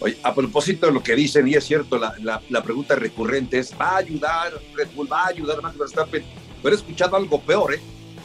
Oye, 0.00 0.16
a 0.22 0.32
propósito 0.32 0.86
de 0.86 0.92
lo 0.92 1.02
que 1.02 1.16
dicen, 1.16 1.48
y 1.48 1.54
es 1.54 1.64
cierto, 1.64 1.98
la, 1.98 2.14
la, 2.48 2.62
pregunta 2.62 2.94
recurrente 2.94 3.58
es, 3.58 3.74
¿va 3.78 3.90
a 3.90 3.96
ayudar 3.96 4.52
Red 4.74 4.88
Bull, 4.94 5.10
va 5.10 5.24
a 5.24 5.28
ayudar 5.28 5.60
Max 5.60 5.76
Verstappen? 5.76 6.22
Pero 6.62 6.74
he 6.74 6.78
escuchado 6.78 7.16
algo 7.16 7.40
peor, 7.40 7.74
¿eh? 7.74 7.80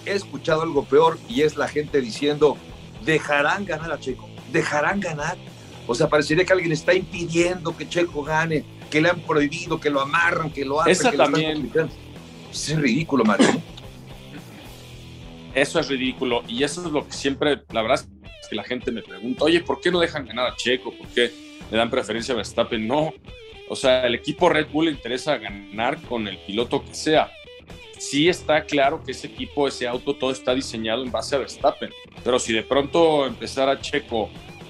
He 0.06 0.12
escuchado 0.12 0.62
algo 0.62 0.84
peor 0.84 1.18
y 1.28 1.42
es 1.42 1.56
la 1.56 1.68
gente 1.68 2.00
diciendo, 2.00 2.58
¿dejarán 3.04 3.66
ganar 3.66 3.92
a 3.92 4.00
Checo? 4.00 4.30
¿Dejarán 4.52 5.00
ganar? 5.00 5.38
O 5.88 5.96
sea, 5.96 6.08
parecería 6.08 6.46
que 6.46 6.54
alguien 6.54 6.72
está 6.72 6.94
impidiendo 6.94 7.76
que 7.76 7.90
Checo 7.90 8.24
gane, 8.24 8.64
que 8.92 9.02
le 9.02 9.10
han 9.10 9.22
prohibido, 9.22 9.80
que 9.80 9.90
lo 9.90 10.00
amarran, 10.02 10.52
que 10.52 10.64
lo 10.64 10.80
hacen. 10.80 10.92
Esa 10.92 11.12
que 11.12 11.18
también. 11.18 11.72
es 12.52 12.76
ridículo, 12.78 13.26
Mario. 13.26 13.48
Eso 15.56 15.80
es 15.80 15.88
ridículo 15.88 16.44
y 16.48 16.64
eso 16.64 16.86
es 16.86 16.92
lo 16.92 17.06
que 17.06 17.14
siempre, 17.14 17.62
la 17.72 17.82
verdad 17.82 18.04
es 18.42 18.48
que 18.48 18.56
la 18.56 18.64
gente 18.64 18.92
me 18.92 19.02
pregunta, 19.02 19.44
oye, 19.44 19.62
¿por 19.62 19.80
qué 19.80 19.92
no 19.92 20.00
dejan 20.00 20.26
ganar 20.26 20.48
a 20.48 20.56
Checo? 20.56 20.92
¿Por 20.92 21.08
qué 21.08 21.32
le 21.70 21.78
dan 21.78 21.90
preferencia 21.90 22.34
a 22.34 22.38
Verstappen? 22.38 22.88
No, 22.88 23.14
o 23.70 23.76
sea, 23.76 24.06
el 24.06 24.16
equipo 24.16 24.50
Red 24.50 24.68
Bull 24.72 24.86
le 24.86 24.92
interesa 24.92 25.38
ganar 25.38 26.02
con 26.04 26.28
el 26.28 26.38
piloto 26.40 26.84
que 26.84 26.94
sea. 26.94 27.32
Sí 27.98 28.28
está 28.28 28.66
claro 28.66 29.04
que 29.04 29.12
ese 29.12 29.28
equipo, 29.28 29.68
ese 29.68 29.88
auto, 29.88 30.16
todo 30.16 30.32
está 30.32 30.54
diseñado 30.54 31.04
en 31.04 31.12
base 31.12 31.36
a 31.36 31.40
Verstappen, 31.40 31.92
pero 32.24 32.40
si 32.40 32.52
de 32.52 32.64
pronto 32.64 33.26
empezara 33.26 33.80
Checo 33.80 34.30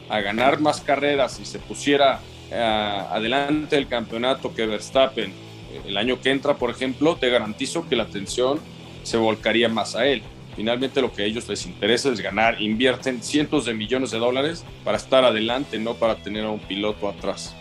a 0.10 0.20
ganar 0.20 0.60
más 0.60 0.82
carreras 0.82 1.40
y 1.40 1.46
se 1.46 1.60
pusiera 1.60 2.20
eh, 2.52 2.56
adelante 2.56 3.78
el 3.78 3.88
campeonato 3.88 4.54
que 4.54 4.68
Verstappen 4.68 5.32
eh, 5.32 5.82
el 5.88 5.98
año 5.98 6.22
que 6.22 6.30
entra, 6.30 6.56
por 6.56 6.70
ejemplo, 6.70 7.16
te 7.16 7.30
garantizo 7.30 7.88
que 7.88 7.96
la 7.96 8.04
atención 8.04 8.60
se 9.04 9.18
volcaría 9.18 9.70
más 9.70 9.96
a 9.96 10.06
él. 10.06 10.22
Finalmente 10.56 11.02
lo 11.02 11.12
que 11.12 11.24
a 11.24 11.26
ellos 11.26 11.48
les 11.48 11.66
interesa 11.66 12.10
es 12.10 12.22
ganar, 12.22 12.62
invierten 12.62 13.24
cientos 13.24 13.66
de 13.66 13.74
millones 13.74 14.12
de 14.12 14.20
dólares 14.20 14.64
para 14.84 14.98
estar 14.98 15.24
adelante, 15.26 15.80
no 15.80 15.96
para 15.96 16.16
tener 16.16 16.46
a 16.46 16.50
un 16.50 16.60
piloto 16.60 17.10
atrás. 17.10 17.56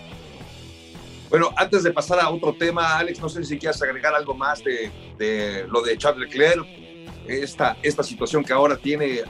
Bueno, 1.30 1.50
antes 1.56 1.82
de 1.82 1.90
pasar 1.92 2.20
a 2.20 2.28
otro 2.28 2.52
tema, 2.52 2.98
Alex, 2.98 3.18
no 3.18 3.28
sé 3.30 3.42
si 3.44 3.56
quieres 3.58 3.80
agregar 3.80 4.14
algo 4.14 4.34
más 4.34 4.62
de, 4.62 4.90
lo 5.70 5.80
de 5.80 5.96
Charles 5.96 6.28
Leclerc, 6.28 6.66
esta, 7.26 7.76
esta 7.82 8.02
situación 8.02 8.44
que 8.44 8.52
ahora 8.52 8.76
tiene 8.76 9.22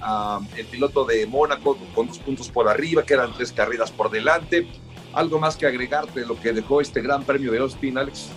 el 0.56 0.66
piloto 0.66 1.04
de 1.04 1.24
Mónaco 1.26 1.78
con 1.94 2.08
dos 2.08 2.18
puntos 2.18 2.48
por 2.48 2.68
arriba, 2.68 3.04
que 3.04 3.14
eran 3.14 3.32
tres 3.32 3.52
carreras 3.52 3.92
por 3.92 4.10
delante. 4.10 4.66
¿Algo 5.12 5.38
más 5.38 5.56
que 5.56 5.66
agregarte 5.66 6.20
de 6.20 6.26
lo 6.26 6.40
que 6.40 6.52
dejó 6.52 6.80
este 6.80 7.02
gran 7.02 7.22
premio 7.22 7.52
de 7.52 7.58
Austin, 7.58 7.98
Alex? 7.98 8.30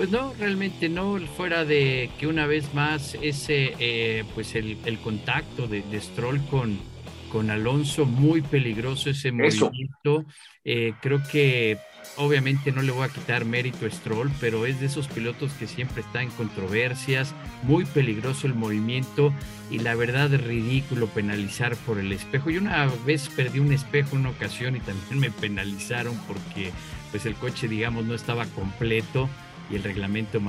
Pues 0.00 0.08
no, 0.08 0.32
realmente 0.38 0.88
no, 0.88 1.18
fuera 1.36 1.66
de 1.66 2.08
que 2.18 2.26
una 2.26 2.46
vez 2.46 2.72
más 2.72 3.18
ese, 3.20 3.74
eh, 3.78 4.24
pues 4.34 4.54
el, 4.54 4.78
contacto 5.04 5.68
de, 5.68 5.84
Stroll 6.00 6.40
con, 6.46 6.78
con 7.30 7.50
Alonso, 7.50 8.06
muy 8.06 8.40
peligroso 8.40 9.10
ese 9.10 9.30
movimiento. 9.30 10.24
Eh, 10.64 10.94
creo 11.02 11.22
que 11.30 11.76
obviamente 12.16 12.72
no 12.72 12.80
le 12.80 12.92
voy 12.92 13.04
a 13.04 13.10
quitar 13.10 13.44
mérito 13.44 13.84
a 13.84 13.90
Stroll, 13.90 14.30
pero 14.40 14.64
es 14.64 14.80
de 14.80 14.86
esos 14.86 15.06
pilotos 15.06 15.52
que 15.52 15.66
siempre 15.66 16.00
está 16.00 16.22
en 16.22 16.30
controversias, 16.30 17.34
muy 17.62 17.84
peligroso 17.84 18.46
el 18.46 18.54
movimiento 18.54 19.34
y 19.70 19.80
la 19.80 19.94
verdad 19.96 20.32
es 20.32 20.42
ridículo 20.42 21.08
penalizar 21.08 21.76
por 21.76 21.98
el 21.98 22.10
espejo. 22.10 22.48
Yo 22.48 22.62
una 22.62 22.86
vez 23.04 23.28
perdí 23.28 23.58
un 23.58 23.74
espejo 23.74 24.16
en 24.16 24.20
una 24.20 24.30
ocasión 24.30 24.76
y 24.76 24.80
también 24.80 25.20
me 25.20 25.30
penalizaron 25.30 26.18
porque 26.26 26.70
pues 27.10 27.26
el 27.26 27.34
coche 27.34 27.68
digamos 27.68 28.06
no 28.06 28.14
estaba 28.14 28.46
completo 28.46 29.28
y 29.70 29.76
el 29.76 29.84
reglamento 29.84 30.40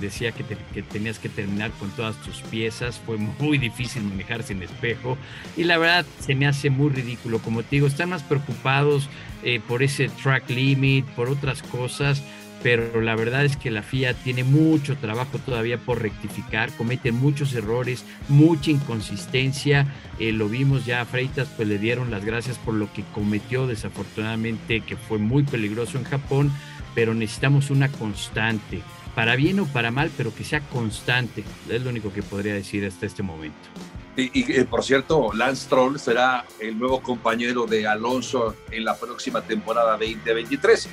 decía 0.00 0.32
que, 0.32 0.44
tenías 0.82 1.18
que 1.18 1.28
terminar 1.28 1.70
con 1.72 1.90
todas 1.90 2.16
tus 2.22 2.42
piezas. 2.42 3.00
Fue 3.04 3.16
muy 3.16 3.58
difícil 3.58 4.02
manejar 4.04 4.42
sin 4.42 4.62
espejo 4.62 5.16
y 5.56 5.64
la 5.64 5.78
verdad 5.78 6.04
se 6.20 6.34
me 6.34 6.46
hace 6.46 6.68
muy 6.68 6.90
ridículo. 6.90 7.38
Como 7.38 7.62
te 7.62 7.76
digo, 7.76 7.86
están 7.86 8.10
más 8.10 8.22
preocupados 8.22 9.08
eh, 9.42 9.60
por 9.66 9.82
ese 9.82 10.08
track 10.08 10.50
limit, 10.50 11.06
por 11.06 11.28
otras 11.28 11.62
cosas. 11.62 12.22
Pero 12.62 13.00
la 13.00 13.16
verdad 13.16 13.46
es 13.46 13.56
que 13.56 13.70
la 13.70 13.80
FIA 13.80 14.12
tiene 14.12 14.44
mucho 14.44 14.98
trabajo 14.98 15.38
todavía 15.38 15.78
por 15.78 16.02
rectificar, 16.02 16.70
comete 16.76 17.10
muchos 17.10 17.54
errores, 17.54 18.04
mucha 18.28 18.70
inconsistencia. 18.70 19.86
Eh, 20.18 20.32
lo 20.32 20.46
vimos 20.46 20.84
ya 20.84 21.00
a 21.00 21.06
Freitas, 21.06 21.48
pues 21.56 21.66
le 21.66 21.78
dieron 21.78 22.10
las 22.10 22.22
gracias 22.22 22.58
por 22.58 22.74
lo 22.74 22.92
que 22.92 23.02
cometió 23.14 23.66
desafortunadamente, 23.66 24.82
que 24.82 24.98
fue 24.98 25.16
muy 25.16 25.42
peligroso 25.42 25.96
en 25.96 26.04
Japón 26.04 26.52
pero 26.94 27.14
necesitamos 27.14 27.70
una 27.70 27.90
constante, 27.90 28.82
para 29.14 29.36
bien 29.36 29.60
o 29.60 29.66
para 29.66 29.90
mal, 29.90 30.10
pero 30.16 30.34
que 30.34 30.44
sea 30.44 30.60
constante. 30.60 31.44
Es 31.68 31.82
lo 31.82 31.90
único 31.90 32.12
que 32.12 32.22
podría 32.22 32.54
decir 32.54 32.84
hasta 32.84 33.06
este 33.06 33.22
momento. 33.22 33.68
Y, 34.16 34.52
eh, 34.52 34.64
por 34.64 34.84
cierto, 34.84 35.32
Lance 35.32 35.64
Stroll 35.64 35.98
será 35.98 36.44
el 36.58 36.78
nuevo 36.78 37.00
compañero 37.00 37.66
de 37.66 37.86
Alonso 37.86 38.54
en 38.70 38.84
la 38.84 38.96
próxima 38.96 39.40
temporada 39.42 39.92
2023. 39.92 40.88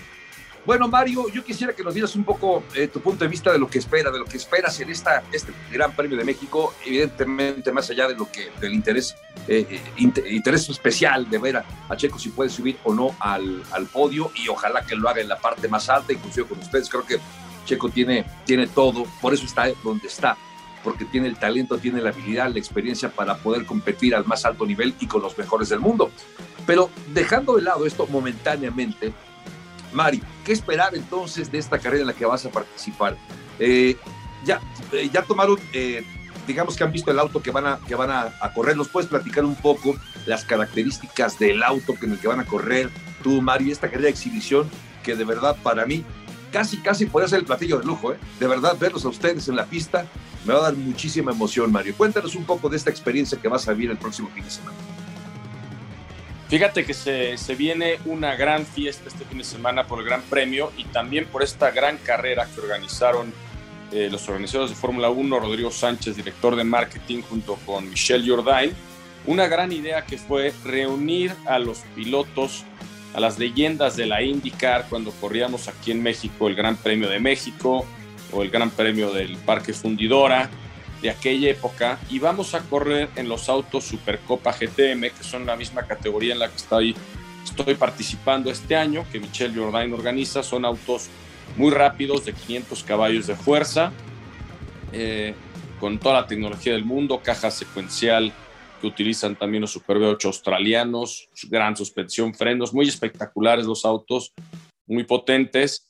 Bueno, 0.68 0.90
Mario, 0.90 1.30
yo 1.30 1.46
quisiera 1.46 1.72
que 1.72 1.82
nos 1.82 1.94
dieras 1.94 2.14
un 2.18 2.26
poco 2.26 2.62
eh, 2.76 2.90
tu 2.90 3.00
punto 3.00 3.24
de 3.24 3.30
vista 3.30 3.54
de 3.54 3.58
lo 3.58 3.70
que 3.70 3.80
espera, 3.80 4.12
de 4.12 4.20
lo 4.20 4.26
que 4.26 4.36
esperas 4.36 4.78
en 4.82 4.90
esta, 4.90 5.24
este 5.32 5.54
Gran 5.72 5.94
Premio 5.94 6.18
de 6.18 6.26
México, 6.26 6.74
evidentemente 6.86 7.72
más 7.72 7.90
allá 7.90 8.10
de 8.10 8.16
lo 8.16 8.30
que 8.30 8.52
del 8.60 8.74
interés, 8.74 9.16
eh, 9.48 9.66
eh, 9.96 10.24
interés 10.28 10.68
especial 10.68 11.30
de 11.30 11.38
ver 11.38 11.56
a, 11.56 11.96
Checo 11.96 12.20
si 12.20 12.32
puede 12.32 12.50
subir 12.50 12.78
o 12.84 12.94
no 12.94 13.16
al, 13.22 13.64
al, 13.72 13.86
podio 13.86 14.30
y 14.36 14.50
ojalá 14.50 14.86
que 14.86 14.98
lo 14.98 15.08
haga 15.08 15.22
en 15.22 15.30
la 15.30 15.40
parte 15.40 15.70
más 15.70 15.88
alta, 15.88 16.12
inclusive 16.12 16.46
con 16.46 16.60
ustedes. 16.60 16.90
Creo 16.90 17.06
que 17.06 17.18
Checo 17.64 17.88
tiene, 17.88 18.26
tiene 18.44 18.68
todo, 18.68 19.06
por 19.22 19.34
eso 19.34 19.46
está 19.46 19.70
donde 19.86 20.10
está, 20.10 20.36
porque 20.84 21.06
tiene 21.06 21.28
el 21.28 21.38
talento, 21.38 21.78
tiene 21.78 22.02
la 22.02 22.10
habilidad, 22.10 22.52
la 22.52 22.60
experiencia 22.60 23.08
para 23.08 23.38
poder 23.38 23.66
competir 23.66 24.14
al 24.14 24.26
más 24.26 24.44
alto 24.44 24.66
nivel 24.66 24.96
y 25.00 25.08
con 25.08 25.22
los 25.22 25.38
mejores 25.38 25.70
del 25.70 25.80
mundo. 25.80 26.12
Pero 26.66 26.90
dejando 27.14 27.56
de 27.56 27.62
lado 27.62 27.86
esto 27.86 28.06
momentáneamente, 28.08 29.14
Mari, 29.94 30.22
¿qué 30.46 30.54
esperar 30.54 30.96
entonces 30.96 31.52
de 31.52 31.58
esta 31.58 31.80
carrera 31.80 32.02
en 32.02 32.08
la 32.08 32.14
que 32.14 32.26
vas 32.26 32.46
a 32.46 32.50
participar? 32.50 33.18
Eh, 33.60 33.96
ya, 34.46 34.62
eh, 34.92 35.10
ya 35.12 35.22
tomaron, 35.24 35.60
eh, 35.74 36.04
digamos 36.46 36.76
que 36.76 36.84
han 36.84 36.92
visto 36.92 37.12
el 37.12 37.20
auto 37.20 37.42
que 37.42 37.52
van, 37.52 37.66
a, 37.66 37.80
que 37.88 37.96
van 37.96 38.12
a, 38.12 38.32
correr. 38.54 38.78
¿Nos 38.78 38.90
puedes 38.90 39.10
platicar 39.10 39.46
un 39.46 39.56
poco 39.56 39.96
las 40.26 40.44
características 40.44 41.40
del 41.40 41.64
auto 41.64 41.96
en 42.02 42.12
el 42.12 42.20
que 42.20 42.28
van 42.28 42.40
a 42.40 42.46
correr 42.46 42.90
tú, 43.24 43.42
Mari, 43.42 43.72
esta 43.72 43.88
carrera 43.88 44.06
de 44.06 44.12
exhibición 44.12 44.70
que 45.04 45.16
de 45.16 45.24
verdad 45.24 45.56
para 45.64 45.86
mí 45.86 46.04
casi, 46.52 46.78
casi 46.78 47.06
puede 47.06 47.28
ser 47.28 47.40
el 47.40 47.46
platillo 47.46 47.80
de 47.80 47.86
lujo, 47.86 48.14
¿eh? 48.14 48.18
De 48.40 48.48
verdad, 48.48 48.78
verlos 48.80 49.06
a 49.06 49.10
ustedes 49.10 49.48
en 49.48 49.56
la 49.56 49.66
pista 49.66 50.06
me 50.46 50.54
va 50.54 50.60
a 50.60 50.64
dar 50.64 50.76
muchísima 50.76 51.32
emoción, 51.32 51.72
Mario. 51.72 51.94
Cuéntanos 51.98 52.36
un 52.36 52.46
poco 52.46 52.70
de 52.70 52.78
esta 52.78 52.90
experiencia 52.90 53.38
que 53.38 53.48
vas 53.48 53.68
a 53.68 53.74
vivir 53.74 53.92
el 53.92 53.98
próximo 53.98 54.30
fin 54.34 54.44
de 54.44 54.50
semana. 54.50 54.78
Fíjate 56.50 56.86
que 56.86 56.94
se, 56.94 57.56
viene 57.56 58.00
una 58.06 58.36
gran 58.36 58.66
fiesta 58.66 59.10
este 59.10 59.26
fin 59.26 59.40
de 59.40 59.44
semana 59.44 59.86
por 59.86 60.00
el 60.00 60.06
Gran 60.06 60.22
Premio 60.22 60.72
y 60.78 60.86
también 60.86 61.26
por 61.26 61.44
esta 61.44 61.72
gran 61.72 61.98
carrera 61.98 62.48
que 62.54 62.62
organizaron 62.62 63.34
eh, 63.92 64.08
los 64.10 64.30
organizadores 64.30 64.70
de 64.70 64.78
Fórmula 64.78 65.10
1, 65.10 65.40
Rodrigo 65.42 65.72
Sánchez, 65.72 66.16
director 66.16 66.56
de 66.56 66.64
marketing, 66.64 67.22
junto 67.22 67.56
con 67.66 67.90
Michelle 67.90 68.26
Jordain. 68.26 68.72
Una 69.26 69.48
gran 69.48 69.74
idea 69.74 70.06
que 70.06 70.18
fue 70.18 70.54
reunir 70.64 71.34
a 71.48 71.60
los 71.60 71.80
pilotos, 71.96 72.64
a 73.14 73.20
las 73.20 73.38
leyendas 73.38 73.98
de 73.98 74.06
la 74.06 74.22
IndyCar 74.22 74.86
cuando 74.90 75.12
corríamos 75.12 75.68
aquí 75.68 75.92
en 75.92 76.02
México 76.02 76.48
el 76.48 76.56
Gran 76.56 76.78
Premio 76.78 77.10
de 77.10 77.20
México 77.20 77.86
o 78.32 78.42
el 78.42 78.50
Gran 78.50 78.70
Premio 78.70 79.12
del 79.12 79.36
Parque 79.36 79.74
Fundidora 79.74 80.50
de 81.08 81.12
aquella 81.12 81.50
época 81.50 82.00
y 82.10 82.20
vamos 82.20 82.54
a 82.54 82.60
correr 82.60 83.08
en 83.16 83.30
los 83.30 83.48
autos 83.48 83.86
Supercopa 83.86 84.52
GTM, 84.52 85.04
que 85.04 85.24
son 85.24 85.46
la 85.46 85.56
misma 85.56 85.88
categoría 85.88 86.34
en 86.34 86.40
la 86.40 86.50
que 86.50 86.58
estoy, 86.58 86.96
estoy 87.46 87.76
participando 87.76 88.52
este 88.52 88.76
año, 88.76 89.06
que 89.10 89.22
Michelle 89.22 89.58
Jordain 89.58 89.94
organiza. 89.94 90.44
Son 90.44 90.66
autos 90.66 91.08
muy 91.56 91.72
rápidos, 91.72 92.26
de 92.26 92.34
500 92.34 92.84
caballos 92.84 93.26
de 93.26 93.38
fuerza, 93.38 93.94
eh, 94.92 95.34
con 95.80 95.98
toda 95.98 96.16
la 96.16 96.28
tecnología 96.28 96.74
del 96.74 96.84
mundo, 96.84 97.22
caja 97.24 97.52
secuencial 97.52 98.34
que 98.82 98.88
utilizan 98.88 99.38
también 99.38 99.62
los 99.62 99.72
Super 99.72 100.00
V8 100.00 100.26
australianos, 100.26 101.30
gran 101.50 101.78
suspensión, 101.78 102.34
frenos, 102.34 102.74
muy 102.74 102.90
espectaculares 102.90 103.66
los 103.66 103.86
autos, 103.86 104.34
muy 104.86 105.06
potentes. 105.06 105.87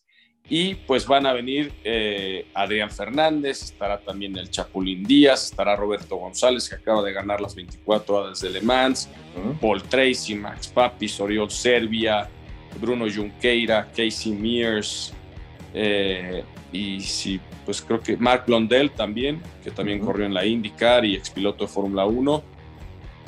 Y 0.50 0.76
pues 0.76 1.06
van 1.06 1.26
a 1.26 1.34
venir 1.34 1.74
eh, 1.84 2.48
Adrián 2.54 2.90
Fernández, 2.90 3.64
estará 3.64 4.00
también 4.00 4.38
el 4.38 4.50
Chapulín 4.50 5.04
Díaz, 5.04 5.52
estará 5.52 5.76
Roberto 5.76 6.16
González, 6.16 6.70
que 6.70 6.76
acaba 6.76 7.04
de 7.04 7.12
ganar 7.12 7.42
las 7.42 7.54
24 7.54 8.16
horas 8.16 8.40
de 8.40 8.50
Le 8.52 8.62
Mans, 8.62 9.10
Paul 9.60 9.84
Tracy, 9.84 10.36
Max 10.36 10.68
Papis, 10.68 11.20
Oriol 11.20 11.52
Serbia, 11.52 12.30
Bruno 12.80 13.06
Junqueira, 13.14 13.90
Casey 13.94 14.32
Mears, 14.32 15.14
eh, 15.74 16.44
y 16.72 17.00
sí, 17.02 17.40
pues 17.66 17.82
creo 17.82 18.00
que 18.00 18.18
Mark 18.18 18.46
Blondell 18.48 18.92
también, 18.92 19.42
que 19.64 19.72
también 19.72 20.00
corrió 20.00 20.26
en 20.26 20.34
la 20.34 20.46
IndyCar 20.46 21.06
y 21.06 21.16
expiloto 21.16 21.66
de 21.66 21.72
Fórmula 21.72 22.06
1. 22.06 22.44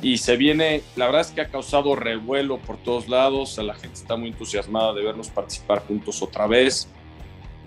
Y 0.01 0.17
se 0.17 0.38
viene, 0.38 0.81
la 0.95 1.07
verdad 1.07 1.21
es 1.21 1.31
que 1.31 1.41
ha 1.41 1.49
causado 1.49 1.95
revuelo 1.95 2.57
por 2.57 2.77
todos 2.77 3.09
lados, 3.09 3.57
la 3.57 3.73
gente 3.73 3.95
está 3.95 4.15
muy 4.15 4.29
entusiasmada 4.29 4.93
de 4.93 5.03
vernos 5.03 5.29
participar 5.29 5.79
juntos 5.85 6.21
otra 6.21 6.47
vez. 6.47 6.89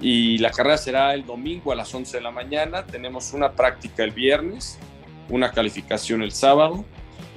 Y 0.03 0.39
la 0.39 0.51
carrera 0.51 0.77
será 0.77 1.15
el 1.15 1.25
domingo 1.25 1.71
a 1.71 1.77
las 1.77 1.95
11 1.95 2.17
de 2.17 2.23
la 2.23 2.33
mañana, 2.33 2.85
tenemos 2.85 3.33
una 3.33 3.53
práctica 3.53 4.03
el 4.03 4.11
viernes, 4.11 4.81
una 5.31 5.53
calificación 5.53 6.23
el 6.23 6.33
sábado 6.33 6.85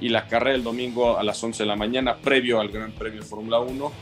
y 0.00 0.08
la 0.08 0.26
carrera 0.26 0.56
el 0.56 0.64
domingo 0.64 1.16
a 1.16 1.22
las 1.22 1.42
11 1.42 1.62
de 1.62 1.66
la 1.68 1.76
mañana 1.76 2.16
previo 2.16 2.60
al 2.60 2.68
Gran 2.68 2.90
Premio 2.90 3.22
Fórmula 3.22 3.60
1 3.60 3.92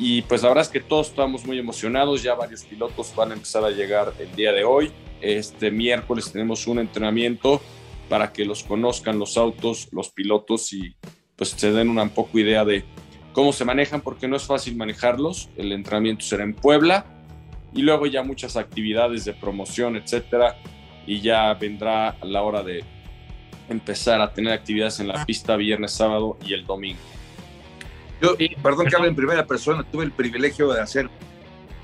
y 0.00 0.22
pues 0.22 0.42
la 0.42 0.48
verdad 0.48 0.62
es 0.62 0.68
que 0.68 0.80
todos 0.80 1.10
estamos 1.10 1.46
muy 1.46 1.60
emocionados, 1.60 2.24
ya 2.24 2.34
varios 2.34 2.64
pilotos 2.64 3.14
van 3.14 3.30
a 3.30 3.34
empezar 3.34 3.64
a 3.64 3.70
llegar 3.70 4.12
el 4.18 4.34
día 4.34 4.52
de 4.52 4.64
hoy. 4.64 4.90
Este 5.20 5.70
miércoles 5.70 6.32
tenemos 6.32 6.66
un 6.66 6.80
entrenamiento 6.80 7.62
para 8.08 8.32
que 8.32 8.44
los 8.44 8.64
conozcan 8.64 9.20
los 9.20 9.36
autos, 9.36 9.88
los 9.92 10.10
pilotos 10.10 10.72
y 10.72 10.96
pues 11.36 11.50
se 11.50 11.70
den 11.70 11.88
una 11.88 12.08
poco 12.08 12.40
idea 12.40 12.64
de 12.64 12.84
cómo 13.32 13.52
se 13.52 13.64
manejan 13.64 14.00
porque 14.00 14.26
no 14.26 14.34
es 14.34 14.42
fácil 14.42 14.74
manejarlos. 14.74 15.50
El 15.56 15.70
entrenamiento 15.70 16.24
será 16.24 16.42
en 16.42 16.54
Puebla 16.54 17.06
y 17.74 17.82
luego 17.82 18.06
ya 18.06 18.22
muchas 18.22 18.56
actividades 18.56 19.24
de 19.24 19.32
promoción, 19.32 19.96
etcétera, 19.96 20.56
y 21.06 21.20
ya 21.20 21.52
vendrá 21.54 22.16
la 22.22 22.42
hora 22.42 22.62
de 22.62 22.84
empezar 23.68 24.20
a 24.20 24.32
tener 24.32 24.52
actividades 24.52 25.00
en 25.00 25.08
la 25.08 25.24
pista 25.24 25.56
viernes, 25.56 25.92
sábado 25.92 26.36
y 26.44 26.52
el 26.52 26.66
domingo. 26.66 27.00
Yo, 28.20 28.36
perdón 28.62 28.86
que 28.86 28.96
hable 28.96 29.08
en 29.08 29.16
primera 29.16 29.46
persona, 29.46 29.84
tuve 29.90 30.04
el 30.04 30.12
privilegio 30.12 30.72
de 30.72 30.80
hacer 30.80 31.10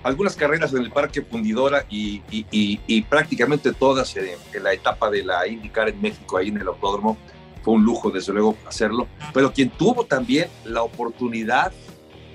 algunas 0.03 0.37
carreras 0.37 0.73
en 0.73 0.83
el 0.83 0.91
Parque 0.91 1.23
Fundidora 1.23 1.85
y, 1.91 3.03
prácticamente 3.09 3.73
todas 3.73 4.17
en, 4.17 4.29
la 4.63 4.73
etapa 4.73 5.11
de 5.11 5.25
la 5.25 5.47
IndyCar 5.49 5.89
en 5.89 6.01
México, 6.01 6.37
ahí 6.37 6.49
en 6.49 6.59
el 6.59 6.69
autódromo. 6.69 7.17
Fue 7.63 7.75
un 7.75 7.85
lujo, 7.85 8.11
desde 8.11 8.33
luego, 8.33 8.57
hacerlo. 8.67 9.09
Pero 9.35 9.53
quien 9.53 9.69
tuvo 9.71 10.05
también 10.05 10.49
la 10.65 10.83
oportunidad 10.83 11.73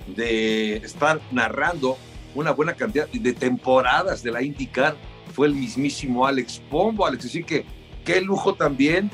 de 0.07 0.77
estar 0.77 1.22
narrando 1.31 1.98
una 2.35 2.51
buena 2.51 2.73
cantidad 2.73 3.07
de 3.07 3.33
temporadas 3.33 4.23
de 4.23 4.31
la 4.31 4.41
IndyCar 4.41 4.95
fue 5.33 5.47
el 5.47 5.53
mismísimo 5.53 6.25
Alex 6.25 6.61
Pombo. 6.69 7.05
Alex, 7.05 7.23
decir 7.23 7.45
que 7.45 7.65
qué 8.03 8.21
lujo 8.21 8.53
también 8.55 9.09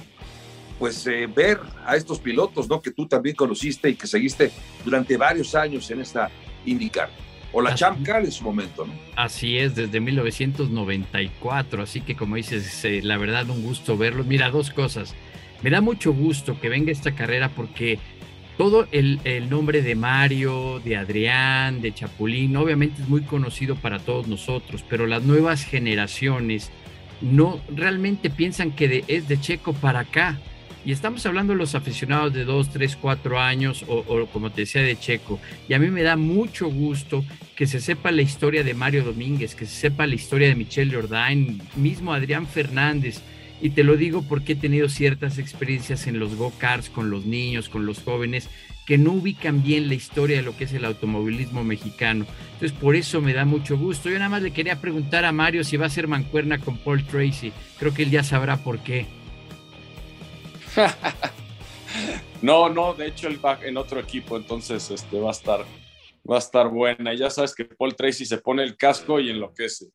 pues 0.80 1.06
eh, 1.08 1.28
ver 1.28 1.60
a 1.86 1.98
estos 1.98 2.20
pilotos, 2.20 2.70
¿no? 2.70 2.82
Que 2.82 2.92
tú 2.92 3.06
también 3.06 3.36
conociste 3.36 3.90
y 3.90 3.96
que 3.96 4.08
seguiste 4.08 4.50
durante 4.86 5.18
varios 5.18 5.54
años 5.54 5.92
en 5.92 6.00
esta 6.00 6.32
IndyCar. 6.66 7.10
O 7.52 7.62
la 7.62 7.76
Champ 7.76 8.06
Car 8.06 8.24
en 8.24 8.32
su 8.32 8.44
momento, 8.44 8.86
¿no? 8.86 8.94
Así 9.16 9.58
es, 9.58 9.76
desde 9.76 10.00
1994. 10.00 11.84
Así 11.84 12.00
que, 12.02 12.16
como 12.16 12.36
dices, 12.36 12.86
eh, 12.86 13.02
la 13.04 13.18
verdad, 13.18 13.50
un 13.50 13.64
gusto 13.64 13.98
verlo. 13.98 14.24
Mira, 14.24 14.52
dos 14.52 14.70
cosas. 14.70 15.16
Me 15.62 15.70
da 15.70 15.82
mucho 15.82 16.14
gusto 16.14 16.60
que 16.62 16.70
venga 16.70 16.92
esta 16.92 17.16
carrera 17.16 17.50
porque 17.50 18.00
todo 18.60 18.90
el, 18.92 19.22
el, 19.24 19.50
nombre 19.50 19.82
de 19.82 19.96
Mario, 19.96 20.82
de 20.84 20.98
Adrián, 20.98 21.80
de 21.80 21.94
Chapulín, 21.94 22.58
obviamente 22.58 23.02
es 23.02 23.08
muy 23.08 23.22
conocido 23.22 23.76
para 23.76 24.00
todos 24.00 24.28
nosotros, 24.28 24.84
pero 24.90 25.08
las 25.08 25.24
nuevas 25.24 25.64
generaciones 25.64 26.70
no 27.22 27.62
realmente 27.74 28.30
piensan 28.30 28.72
que 28.72 29.06
es 29.08 29.30
de 29.30 29.40
Checo 29.40 29.72
para 29.72 30.02
acá. 30.02 30.38
Y 30.84 30.92
estamos 30.92 31.26
hablando 31.26 31.54
de 31.54 31.60
los 31.60 31.74
aficionados 31.74 32.34
de 32.34 32.44
2, 32.44 32.70
3, 32.72 32.98
4 32.98 33.40
años 33.40 33.86
o, 33.88 34.26
como 34.26 34.52
te 34.52 34.62
decía 34.64 34.82
de 34.82 35.00
Checo. 35.00 35.40
Y 35.70 35.74
a 35.74 35.80
mí 35.80 35.88
me 35.88 36.04
da 36.04 36.18
mucho 36.18 36.68
gusto 36.68 37.24
que 37.56 37.66
se 37.66 37.80
sepa 37.80 38.12
la 38.12 38.24
historia 38.24 38.66
de 38.66 38.74
Mario 38.74 39.06
Domínguez, 39.06 39.56
que 39.56 39.66
se 39.66 39.76
sepa 39.76 40.06
la 40.06 40.16
historia 40.16 40.50
de 40.50 40.56
Michelle 40.56 40.94
Jordain, 40.94 41.62
mismo 41.78 42.12
Adrián 42.12 42.46
Fernández. 42.46 43.22
Y 43.62 43.72
te 43.72 43.84
lo 43.84 43.98
digo 43.98 44.24
porque 44.24 44.54
he 44.54 44.56
tenido 44.56 44.88
ciertas 44.90 45.38
experiencias 45.38 46.08
en 46.08 46.20
los 46.20 46.36
go-karts 46.36 46.90
con 46.90 47.10
los 47.10 47.26
niños, 47.26 47.68
con 47.68 47.86
los 47.86 48.02
jóvenes, 48.02 48.50
que 48.86 48.98
no 48.98 49.12
ubican 49.12 49.62
bien 49.62 49.88
la 49.88 49.96
historia 49.96 50.38
de 50.38 50.44
lo 50.44 50.56
que 50.56 50.64
es 50.64 50.74
el 50.74 50.86
automovilismo 50.86 51.64
mexicano. 51.64 52.26
Entonces, 52.54 52.72
por 52.72 52.96
eso 52.96 53.22
me 53.22 53.34
da 53.34 53.46
mucho 53.46 53.78
gusto. 53.78 54.10
Yo 54.10 54.18
nada 54.18 54.30
más 54.30 54.42
le 54.42 54.52
quería 54.52 54.80
preguntar 54.80 55.26
a 55.26 55.32
Mario 55.32 55.64
si 55.64 55.78
va 55.78 55.86
a 55.86 55.90
ser 55.90 56.08
mancuerna 56.08 56.60
con 56.60 56.78
Paul 56.78 57.06
Tracy. 57.06 57.52
Creo 57.78 57.94
que 57.94 58.04
él 58.04 58.12
ya 58.12 58.24
sabrá 58.24 58.58
por 58.58 58.80
qué. 58.80 59.06
no, 62.42 62.70
no, 62.70 62.94
de 62.94 63.08
hecho 63.08 63.28
él 63.28 63.44
va 63.44 63.60
en 63.64 63.78
otro 63.78 64.00
equipo, 64.00 64.38
entonces 64.38 64.90
este, 64.90 65.20
va 65.20 65.30
a 65.30 65.34
estar 65.34 65.66
va 66.30 66.36
a 66.36 66.40
estar 66.40 66.70
buena. 66.70 67.14
Ya 67.14 67.30
sabes 67.30 67.54
que 67.54 67.66
Paul 67.66 67.96
Tracy 67.96 68.26
se 68.26 68.38
pone 68.38 68.64
el 68.64 68.78
casco 68.78 69.20
y 69.20 69.30
enloquece. 69.30 69.88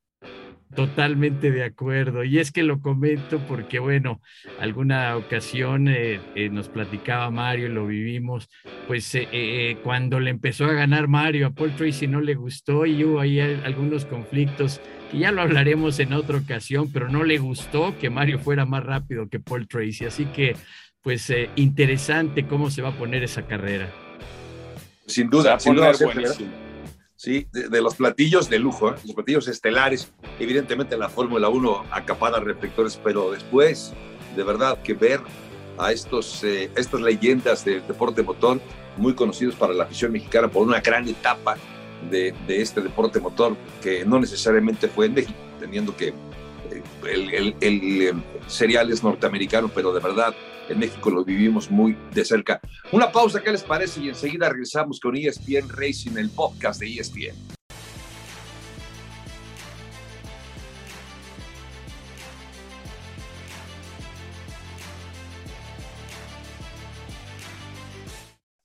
Totalmente 0.75 1.53
de 1.53 1.63
acuerdo. 1.63 2.25
Y 2.25 2.41
es 2.41 2.51
que 2.51 2.65
lo 2.65 2.81
comento 2.81 3.39
porque, 3.47 3.79
bueno, 3.79 4.21
alguna 4.59 5.17
ocasión 5.17 5.87
eh, 5.87 6.21
eh, 6.35 6.49
nos 6.49 6.69
platicaba 6.69 7.31
Mario, 7.31 7.69
lo 7.69 7.87
vivimos, 7.87 8.49
pues 8.89 9.11
eh, 9.15 9.77
cuando 9.85 10.19
le 10.19 10.31
empezó 10.31 10.65
a 10.65 10.73
ganar 10.73 11.07
Mario, 11.07 11.47
a 11.47 11.51
Paul 11.51 11.77
Tracy 11.77 12.09
no 12.09 12.21
le 12.21 12.35
gustó 12.35 12.87
y 12.87 13.05
hubo 13.05 13.21
ahí 13.21 13.39
algunos 13.39 14.05
conflictos 14.05 14.81
que 15.13 15.19
ya 15.19 15.31
lo 15.31 15.43
hablaremos 15.43 16.01
en 16.01 16.13
otra 16.13 16.39
ocasión, 16.39 16.91
pero 16.93 17.09
no 17.09 17.23
le 17.23 17.39
gustó 17.39 17.97
que 18.01 18.11
Mario 18.11 18.41
fuera 18.41 18.65
más 18.65 18.83
rápido 18.83 19.29
que 19.29 19.39
Paul 19.39 19.69
Tracy. 19.69 20.07
Así 20.07 20.25
que, 20.27 20.57
pues, 21.03 21.33
interesante 21.55 22.47
cómo 22.47 22.71
se 22.71 22.83
va 22.83 22.89
a 22.89 22.99
poner 22.99 23.23
esa 23.23 23.47
carrera. 23.47 23.93
Sin 25.07 25.31
duda, 25.31 25.61
sin 25.61 25.77
duda. 25.77 25.93
¿Sí? 27.25 27.47
De, 27.53 27.81
los 27.81 27.95
platillos 27.95 28.51
de 28.51 28.59
lujo, 28.59 28.91
¿eh? 28.91 28.95
los 29.03 29.15
platillos 29.15 29.49
estelares. 29.49 30.13
Evidentemente 30.39 30.97
la 30.99 31.09
Fórmula 31.09 31.49
1 31.49 31.87
acapara 31.91 32.39
reflectores, 32.39 33.01
pero 33.03 33.33
después, 33.33 33.95
de 34.37 34.43
verdad, 34.43 34.79
que 34.83 34.93
ver 34.93 35.21
a 35.79 35.91
estos, 35.91 36.45
eh, 36.45 36.71
estas 36.77 37.01
leyendas 37.01 37.65
del 37.65 37.87
deporte 37.87 38.23
motor, 38.23 38.61
muy 38.99 39.15
conocidos 39.15 39.55
para 39.55 39.73
la 39.73 39.85
afición 39.85 40.13
mexicana 40.13 40.49
por 40.49 40.67
una 40.67 40.81
gran 40.81 41.09
etapa 41.09 41.57
de, 42.11 42.35
de 42.47 42.61
este 42.61 42.83
deporte 42.83 43.19
motor, 43.21 43.57
que 43.83 44.05
no 44.05 44.21
necesariamente 44.21 44.87
fue 44.89 45.07
en 45.07 45.15
México, 45.15 45.39
teniendo 45.59 45.97
que 45.97 46.09
eh, 46.09 46.83
el, 47.11 47.33
el, 47.33 47.57
el 47.61 48.23
serial 48.47 48.93
es 48.93 49.03
norteamericano, 49.03 49.71
pero 49.75 49.95
de 49.95 50.01
verdad 50.01 50.35
en 50.69 50.79
México 50.79 51.11
lo 51.11 51.25
vivimos 51.25 51.71
muy 51.71 51.97
de 52.13 52.25
cerca. 52.25 52.61
Una 52.93 53.11
pausa, 53.11 53.43
¿qué 53.43 53.53
les 53.53 53.63
parece? 53.63 54.01
Y 54.01 54.09
enseguida 54.09 54.49
regresamos 54.49 55.01
con 55.01 55.17
ESPN 55.17 55.69
Racing, 55.69 56.17
el 56.17 56.31
podcast 56.31 56.81
de 56.81 56.95
ESPN. 56.95 57.55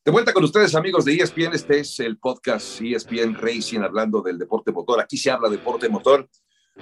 De 0.06 0.12
vuelta 0.12 0.34
con 0.34 0.44
ustedes, 0.44 0.74
amigos 0.74 1.06
de 1.06 1.18
ESPN. 1.18 1.54
Este 1.54 1.82
es 1.82 2.00
el 2.00 2.18
podcast 2.18 2.82
ESPN 2.82 3.36
Racing, 3.36 3.82
hablando 3.82 4.22
del 4.22 4.40
deporte 4.40 4.72
motor. 4.72 5.00
Aquí 5.00 5.18
se 5.18 5.30
habla 5.30 5.50
de 5.50 5.58
deporte 5.58 5.88
motor 5.88 6.28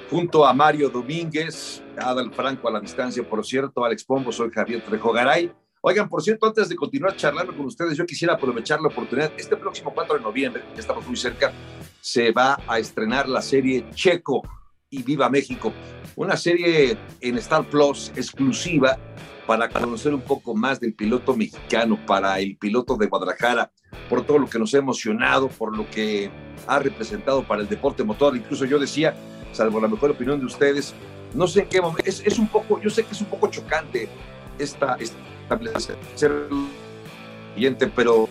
junto 0.09 0.45
a 0.45 0.53
Mario 0.53 0.89
Domínguez, 0.89 1.83
Adal 1.97 2.33
Franco 2.33 2.67
a 2.67 2.71
la 2.71 2.79
distancia, 2.79 3.27
por 3.27 3.45
cierto, 3.45 3.83
Alex 3.83 4.03
Pombo, 4.03 4.31
soy 4.31 4.49
Javier 4.51 4.83
Trejo 4.83 5.11
Garay. 5.11 5.51
Oigan, 5.81 6.09
por 6.09 6.21
cierto, 6.21 6.47
antes 6.47 6.69
de 6.69 6.75
continuar 6.75 7.15
charlando 7.15 7.55
con 7.55 7.65
ustedes, 7.65 7.97
yo 7.97 8.05
quisiera 8.05 8.33
aprovechar 8.33 8.81
la 8.81 8.87
oportunidad. 8.87 9.31
Este 9.37 9.55
próximo 9.55 9.93
4 9.93 10.17
de 10.17 10.21
noviembre, 10.21 10.63
que 10.73 10.81
estamos 10.81 11.05
muy 11.05 11.15
cerca, 11.15 11.53
se 12.01 12.31
va 12.31 12.59
a 12.67 12.79
estrenar 12.79 13.29
la 13.29 13.41
serie 13.41 13.85
Checo 13.91 14.41
y 14.89 15.03
Viva 15.03 15.29
México, 15.29 15.73
una 16.15 16.37
serie 16.37 16.97
en 17.21 17.37
Star 17.37 17.69
Plus 17.69 18.11
exclusiva 18.15 18.97
para 19.45 19.69
conocer 19.69 20.13
un 20.13 20.21
poco 20.21 20.55
más 20.55 20.79
del 20.79 20.93
piloto 20.93 21.35
mexicano, 21.35 21.97
para 22.05 22.39
el 22.39 22.57
piloto 22.57 22.97
de 22.97 23.07
Guadalajara, 23.07 23.71
por 24.09 24.25
todo 24.25 24.39
lo 24.39 24.47
que 24.47 24.59
nos 24.59 24.73
ha 24.73 24.79
emocionado, 24.79 25.47
por 25.47 25.75
lo 25.75 25.89
que 25.89 26.29
ha 26.67 26.79
representado 26.79 27.43
para 27.43 27.61
el 27.61 27.69
deporte 27.69 28.03
motor. 28.03 28.35
Incluso 28.35 28.65
yo 28.65 28.77
decía, 28.77 29.15
salvo 29.51 29.79
la 29.79 29.87
mejor 29.87 30.11
opinión 30.11 30.39
de 30.39 30.45
ustedes. 30.45 30.93
No 31.33 31.47
sé 31.47 31.61
en 31.61 31.69
qué 31.69 31.81
momento, 31.81 32.03
es, 32.05 32.21
es 32.25 32.39
un 32.39 32.47
poco, 32.47 32.81
yo 32.81 32.89
sé 32.89 33.03
que 33.03 33.11
es 33.11 33.21
un 33.21 33.27
poco 33.27 33.47
chocante 33.47 34.07
esta, 34.57 34.95
esta 34.99 35.17
ser 36.15 36.47
pero, 37.95 38.27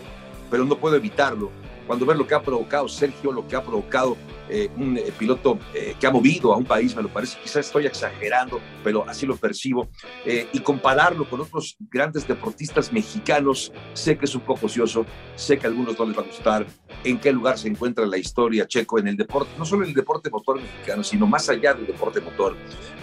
pero 0.51 0.65
no 0.65 0.77
puedo 0.77 0.97
evitarlo. 0.97 1.51
cuando 1.87 2.07
ves 2.07 2.17
lo 2.17 2.27
que 2.27 2.35
ha 2.35 2.43
provocado 2.43 2.89
Sergio, 2.89 3.33
lo 3.33 3.47
que 3.47 3.57
ha 3.57 3.63
provocado 3.63 4.17
eh, 4.49 4.71
un 4.77 4.97
eh, 4.97 5.13
piloto 5.19 5.59
eh, 5.75 5.95
que 5.99 6.07
ha 6.07 6.11
movido 6.11 6.53
a 6.53 6.57
un 6.57 6.65
país, 6.65 6.95
me 6.95 7.03
lo 7.03 7.09
parece, 7.09 7.39
quizás 7.43 7.67
estoy 7.67 7.87
exagerando, 7.87 8.61
pero 8.85 9.09
así 9.09 9.27
lo 9.27 9.37
percibo, 9.37 9.89
y 10.25 10.59
compararlo 10.61 11.29
con 11.29 11.41
otros 11.41 11.77
grandes 11.91 12.27
deportistas 12.27 12.93
mexicanos, 12.93 13.73
sé 13.95 14.17
que 14.17 14.25
es 14.25 14.35
un 14.35 14.41
poco 14.43 14.67
ocioso, 14.67 15.07
sé 15.35 15.59
que 15.59 15.67
a 15.67 15.71
algunos 15.71 15.99
no 15.99 16.07
les 16.07 16.17
va 16.17 16.23
a 16.23 16.27
gustar, 16.27 16.67
en 17.05 17.19
qué 17.19 17.33
lugar 17.33 17.59
se 17.59 17.69
encuentra 17.69 18.07
la 18.07 18.19
historia 18.19 18.67
checo 18.67 18.99
en 18.99 19.09
el 19.09 19.17
deporte, 19.17 19.51
no 19.59 19.65
solo 19.65 19.85
en 19.85 19.91
el 19.91 19.95
deporte 19.95 20.31
motor 20.31 20.61
mexicano, 20.61 21.03
sino 21.03 21.27
más 21.27 21.49
allá 21.49 21.75
del 21.75 21.87
deporte 21.87 22.21
motor. 22.21 22.57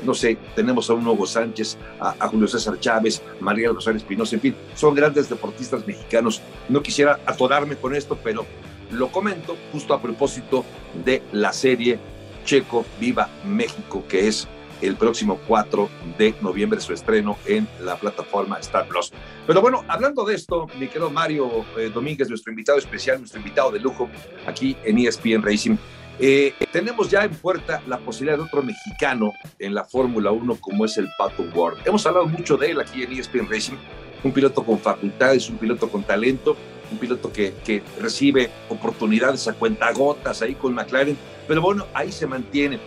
No 0.06 0.14
sé, 0.14 0.38
tenemos 0.56 0.90
a 0.90 0.94
un 0.94 1.08
Hugo 1.08 1.26
Sánchez, 1.26 1.78
a, 2.00 2.28
Julio 2.28 2.48
César 2.48 2.80
Chávez, 2.80 3.22
María 3.40 3.70
Rosario 3.70 3.98
Espinosa, 3.98 4.36
en 4.36 4.42
fin, 4.42 4.56
son 4.76 4.96
grandes 4.96 5.30
deportistas 5.30 5.86
mexicanos. 5.88 6.42
No 6.70 6.82
quisiera 6.82 7.20
atorarme 7.26 7.76
con 7.76 7.96
esto, 7.96 8.18
pero 8.24 8.46
lo 8.92 9.12
comento 9.12 9.58
justo 9.72 9.94
a 9.94 10.02
propósito 10.02 10.66
de 11.04 11.22
la 11.32 11.54
serie 11.54 12.00
Checo 12.46 12.86
Viva 13.00 13.30
México, 13.46 14.04
que 14.08 14.28
es 14.28 14.48
el 14.82 14.96
próximo 14.96 15.40
4 15.48 15.90
de 16.18 16.36
noviembre 16.42 16.80
su 16.82 16.94
estreno 16.94 17.38
en 17.46 17.68
la 17.82 17.96
plataforma 17.96 18.60
Star 18.60 18.88
Plus. 18.88 19.12
Pero 19.48 19.62
bueno, 19.62 19.84
hablando 19.88 20.26
de 20.26 20.36
esto, 20.36 20.68
mi 20.78 20.88
querido 20.88 21.10
Mario 21.10 21.66
eh, 21.78 21.90
Domínguez, 21.94 22.28
nuestro 22.30 22.52
invitado 22.52 22.78
especial, 22.78 23.20
nuestro 23.20 23.40
invitado 23.40 23.72
de 23.72 23.80
lujo 23.80 24.10
aquí 24.46 24.76
en 24.84 24.98
ESPN 24.98 25.42
Racing, 25.42 25.78
eh, 26.20 26.54
tenemos 26.72 27.10
ya 27.10 27.24
en 27.24 27.32
puerta 27.32 27.82
la 27.88 27.98
posibilidad 27.98 28.38
de 28.38 28.44
otro 28.44 28.62
mexicano 28.62 29.34
en 29.58 29.74
la 29.74 29.84
Fórmula 29.84 30.32
1 30.32 30.58
como 30.62 30.86
es 30.86 30.98
el 30.98 31.08
Pato 31.18 31.44
Ward. 31.56 31.78
Hemos 31.86 32.06
hablado 32.06 32.28
mucho 32.28 32.58
de 32.58 32.72
él 32.72 32.80
aquí 32.80 33.04
en 33.04 33.14
ESPN 33.14 33.50
Racing, 33.50 33.78
un 34.24 34.32
piloto 34.32 34.64
con 34.64 34.80
facultades, 34.80 35.50
un 35.50 35.58
piloto 35.58 35.90
con 35.90 36.04
talento, 36.04 36.56
un 36.92 36.98
piloto 36.98 37.32
que, 37.32 37.54
que 37.66 37.82
recibe 38.00 38.50
oportunidades 38.70 39.48
a 39.48 39.54
cuentagotas 39.54 40.42
ahí 40.42 40.56
con 40.56 40.74
McLaren, 40.74 41.18
pero 41.48 41.62
bueno, 41.62 41.88
ahí 41.94 42.12
se 42.12 42.28
mantiene. 42.28 42.80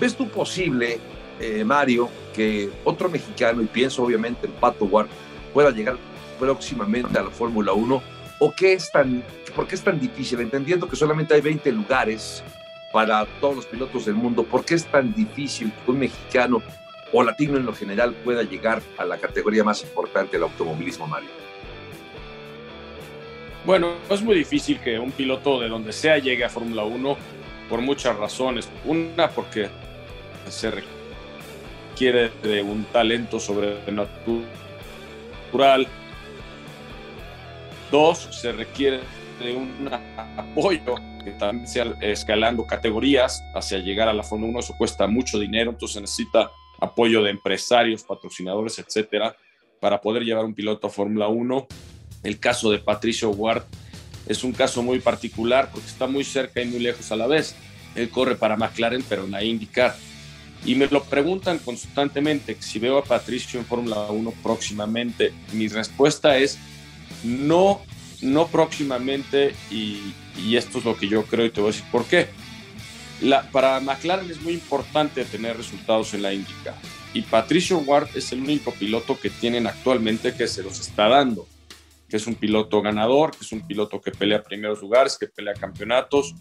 ¿Ves 0.00 0.16
tú 0.16 0.28
posible, 0.28 0.98
eh, 1.40 1.64
Mario, 1.64 2.08
que 2.34 2.70
otro 2.84 3.08
mexicano, 3.08 3.62
y 3.62 3.66
pienso 3.66 4.02
obviamente 4.02 4.46
en 4.46 4.52
Pato 4.52 4.84
Ward, 4.86 5.08
pueda 5.52 5.70
llegar 5.70 5.96
próximamente 6.38 7.18
a 7.18 7.22
la 7.22 7.30
Fórmula 7.30 7.72
1? 7.72 8.02
¿O 8.40 8.52
qué 8.52 8.72
es 8.72 8.90
tan, 8.90 9.24
por 9.54 9.66
qué 9.66 9.76
es 9.76 9.82
tan 9.82 10.00
difícil? 10.00 10.40
Entendiendo 10.40 10.88
que 10.88 10.96
solamente 10.96 11.34
hay 11.34 11.40
20 11.40 11.70
lugares 11.72 12.42
para 12.92 13.26
todos 13.40 13.56
los 13.56 13.66
pilotos 13.66 14.04
del 14.04 14.14
mundo, 14.14 14.44
¿por 14.44 14.64
qué 14.64 14.74
es 14.74 14.86
tan 14.86 15.14
difícil 15.14 15.72
que 15.84 15.90
un 15.90 15.98
mexicano 15.98 16.62
o 17.12 17.22
latino 17.22 17.56
en 17.56 17.66
lo 17.66 17.72
general 17.72 18.14
pueda 18.24 18.42
llegar 18.42 18.82
a 18.98 19.04
la 19.04 19.18
categoría 19.18 19.62
más 19.62 19.82
importante 19.82 20.32
del 20.32 20.44
automovilismo, 20.44 21.06
Mario? 21.06 21.43
Bueno, 23.64 23.94
es 24.10 24.20
muy 24.20 24.36
difícil 24.36 24.78
que 24.78 24.98
un 24.98 25.10
piloto 25.10 25.58
de 25.58 25.70
donde 25.70 25.94
sea 25.94 26.18
llegue 26.18 26.44
a 26.44 26.50
Fórmula 26.50 26.84
1 26.84 27.16
por 27.70 27.80
muchas 27.80 28.14
razones. 28.18 28.68
Una, 28.84 29.30
porque 29.30 29.70
se 30.50 30.70
requiere 30.70 32.30
de 32.42 32.62
un 32.62 32.84
talento 32.84 33.40
sobrenatural. 33.40 34.44
Dos, 37.90 38.28
se 38.32 38.52
requiere 38.52 39.00
de 39.40 39.56
un 39.56 39.90
apoyo 40.36 40.96
que 41.24 41.30
también 41.30 41.66
sea 41.66 41.86
escalando 42.02 42.66
categorías 42.66 43.42
hacia 43.54 43.78
llegar 43.78 44.08
a 44.08 44.12
la 44.12 44.22
Fórmula 44.22 44.50
1. 44.50 44.60
Eso 44.60 44.74
cuesta 44.76 45.06
mucho 45.06 45.38
dinero, 45.38 45.70
entonces 45.70 46.02
necesita 46.02 46.50
apoyo 46.80 47.22
de 47.22 47.30
empresarios, 47.30 48.02
patrocinadores, 48.02 48.78
etcétera, 48.78 49.34
para 49.80 50.02
poder 50.02 50.22
llevar 50.22 50.44
un 50.44 50.54
piloto 50.54 50.86
a 50.86 50.90
Fórmula 50.90 51.28
1 51.28 51.66
el 52.24 52.40
caso 52.40 52.70
de 52.70 52.78
Patricio 52.78 53.30
Ward 53.30 53.64
es 54.26 54.42
un 54.42 54.52
caso 54.52 54.82
muy 54.82 55.00
particular 55.00 55.70
porque 55.70 55.86
está 55.86 56.06
muy 56.06 56.24
cerca 56.24 56.62
y 56.62 56.66
muy 56.66 56.80
lejos 56.80 57.12
a 57.12 57.16
la 57.16 57.26
vez. 57.26 57.54
Él 57.94 58.08
corre 58.08 58.34
para 58.34 58.56
McLaren, 58.56 59.04
pero 59.08 59.24
en 59.24 59.32
la 59.32 59.44
IndyCar. 59.44 59.94
Y 60.64 60.74
me 60.74 60.86
lo 60.86 61.04
preguntan 61.04 61.58
constantemente 61.58 62.56
si 62.58 62.78
veo 62.78 62.98
a 62.98 63.04
Patricio 63.04 63.60
en 63.60 63.66
Fórmula 63.66 64.06
1 64.10 64.32
próximamente. 64.42 65.32
Mi 65.52 65.68
respuesta 65.68 66.38
es 66.38 66.58
no, 67.22 67.82
no 68.22 68.46
próximamente 68.48 69.54
y, 69.70 70.00
esto 70.56 70.78
es 70.78 70.84
lo 70.84 70.96
que 70.96 71.06
yo 71.06 71.24
creo 71.24 71.46
y 71.46 71.50
te 71.50 71.60
voy 71.60 71.70
a 71.70 71.72
decir 71.72 71.88
por 71.92 72.06
qué. 72.06 72.28
Para 73.52 73.78
McLaren 73.80 74.30
es 74.30 74.40
muy 74.40 74.54
importante 74.54 75.24
tener 75.24 75.56
resultados 75.56 76.14
en 76.14 76.22
la 76.22 76.32
IndyCar 76.32 76.74
y 77.12 77.22
Patricio 77.22 77.78
Ward 77.78 78.08
es 78.14 78.32
el 78.32 78.40
único 78.40 78.72
piloto 78.72 79.18
que 79.20 79.30
tienen 79.30 79.66
actualmente 79.66 80.34
que 80.34 80.48
se 80.48 80.62
los 80.62 80.80
está 80.80 81.08
dando 81.08 81.46
que 82.14 82.18
es 82.18 82.28
un 82.28 82.36
piloto 82.36 82.80
ganador, 82.80 83.32
que 83.32 83.38
es 83.40 83.50
un 83.50 83.66
piloto 83.66 84.00
que 84.00 84.12
pelea 84.12 84.40
primeros 84.40 84.80
lugares, 84.80 85.18
que 85.18 85.26
pelea 85.26 85.52
campeonatos. 85.52 86.32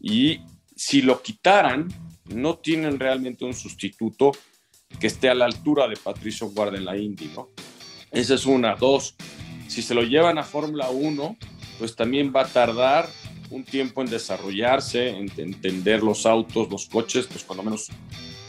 Y 0.00 0.40
si 0.74 1.02
lo 1.02 1.20
quitaran, 1.20 1.88
no 2.24 2.56
tienen 2.56 2.98
realmente 2.98 3.44
un 3.44 3.52
sustituto 3.52 4.32
que 4.98 5.08
esté 5.08 5.28
a 5.28 5.34
la 5.34 5.44
altura 5.44 5.88
de 5.88 5.98
Patricio 5.98 6.48
Guarda 6.48 6.78
en 6.78 6.86
la 6.86 6.96
Indy, 6.96 7.30
¿no? 7.36 7.50
Esa 8.10 8.32
es 8.32 8.46
una. 8.46 8.76
Dos, 8.76 9.14
si 9.68 9.82
se 9.82 9.92
lo 9.92 10.04
llevan 10.04 10.38
a 10.38 10.42
Fórmula 10.42 10.88
1, 10.88 11.36
pues 11.78 11.94
también 11.94 12.32
va 12.34 12.44
a 12.44 12.48
tardar 12.48 13.06
un 13.50 13.62
tiempo 13.62 14.00
en 14.00 14.08
desarrollarse, 14.08 15.10
en 15.10 15.30
entender 15.36 16.02
los 16.02 16.24
autos, 16.24 16.70
los 16.70 16.86
coches, 16.86 17.26
pues 17.26 17.46
lo 17.46 17.62
menos 17.62 17.90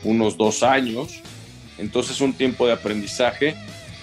unos 0.06 0.38
dos 0.38 0.64
años. 0.64 1.22
Entonces 1.78 2.22
un 2.22 2.32
tiempo 2.32 2.66
de 2.66 2.72
aprendizaje 2.72 3.58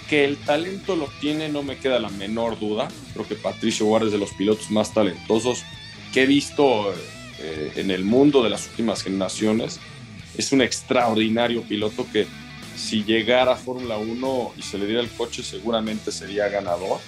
que 0.09 0.25
el 0.25 0.37
talento 0.37 0.97
lo 0.97 1.09
tiene, 1.21 1.49
no 1.49 1.63
me 1.63 1.79
queda 1.79 1.99
la 1.99 2.11
menor 2.11 2.59
duda. 2.59 2.89
Creo 3.13 3.27
que 3.27 3.35
Patricio 3.35 3.87
Ward 3.87 4.07
es 4.07 4.13
de 4.13 4.19
los 4.19 4.33
pilotos 4.33 4.71
más 4.71 4.93
talentosos 4.93 5.65
que 6.13 6.23
he 6.23 6.27
visto 6.27 6.93
eh, 7.39 7.73
en 7.77 7.91
el 7.91 8.05
mundo 8.05 8.43
de 8.43 8.51
las 8.51 8.69
últimas 8.69 9.03
generaciones. 9.03 9.81
Es 10.37 10.53
un 10.53 10.63
extraordinario 10.63 11.63
piloto 11.63 12.07
que 12.13 12.27
si 12.77 13.05
llegara 13.05 13.53
a 13.53 13.57
Fórmula 13.57 13.97
1 13.97 14.55
y 14.57 14.63
se 14.63 14.79
le 14.79 14.87
diera 14.87 15.01
el 15.01 15.11
coche 15.11 15.43
seguramente 15.43 16.13
sería 16.13 16.49
ganador. 16.49 17.01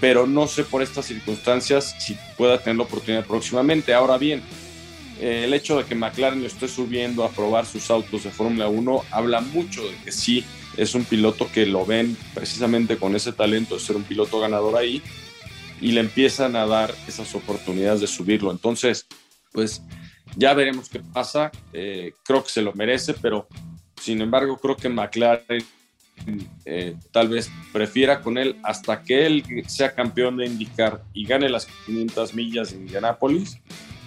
Pero 0.00 0.26
no 0.26 0.46
sé 0.46 0.64
por 0.64 0.82
estas 0.82 1.06
circunstancias 1.06 1.96
si 1.98 2.16
pueda 2.36 2.58
tener 2.58 2.76
la 2.76 2.84
oportunidad 2.84 3.24
próximamente. 3.24 3.94
Ahora 3.94 4.16
bien, 4.16 4.42
eh, 5.20 5.42
el 5.44 5.54
hecho 5.54 5.76
de 5.76 5.84
que 5.84 5.94
McLaren 5.94 6.40
lo 6.40 6.46
esté 6.46 6.68
subiendo 6.68 7.24
a 7.24 7.30
probar 7.30 7.66
sus 7.66 7.90
autos 7.90 8.24
de 8.24 8.30
Fórmula 8.30 8.68
1 8.68 9.04
habla 9.10 9.40
mucho 9.40 9.82
de 9.88 9.96
que 10.04 10.12
sí 10.12 10.44
es 10.78 10.94
un 10.94 11.04
piloto 11.04 11.50
que 11.52 11.66
lo 11.66 11.84
ven 11.84 12.16
precisamente 12.34 12.96
con 12.96 13.14
ese 13.16 13.32
talento 13.32 13.74
de 13.74 13.80
ser 13.80 13.96
un 13.96 14.04
piloto 14.04 14.38
ganador 14.40 14.76
ahí 14.76 15.02
y 15.80 15.92
le 15.92 16.00
empiezan 16.00 16.56
a 16.56 16.66
dar 16.66 16.94
esas 17.06 17.34
oportunidades 17.34 18.00
de 18.00 18.06
subirlo. 18.06 18.50
Entonces, 18.50 19.06
pues 19.52 19.82
ya 20.36 20.54
veremos 20.54 20.88
qué 20.88 21.00
pasa. 21.00 21.50
Eh, 21.72 22.14
creo 22.24 22.44
que 22.44 22.50
se 22.50 22.62
lo 22.62 22.72
merece, 22.74 23.14
pero 23.14 23.48
sin 24.00 24.20
embargo 24.20 24.56
creo 24.56 24.76
que 24.76 24.88
McLaren 24.88 25.64
eh, 26.64 26.96
tal 27.10 27.28
vez 27.28 27.50
prefiera 27.72 28.20
con 28.20 28.38
él 28.38 28.56
hasta 28.62 29.02
que 29.02 29.26
él 29.26 29.44
sea 29.66 29.94
campeón 29.94 30.36
de 30.36 30.46
IndyCar 30.46 31.02
y 31.12 31.26
gane 31.26 31.48
las 31.48 31.66
500 31.86 32.34
millas 32.34 32.72
en 32.72 32.82
Indianápolis. 32.82 33.58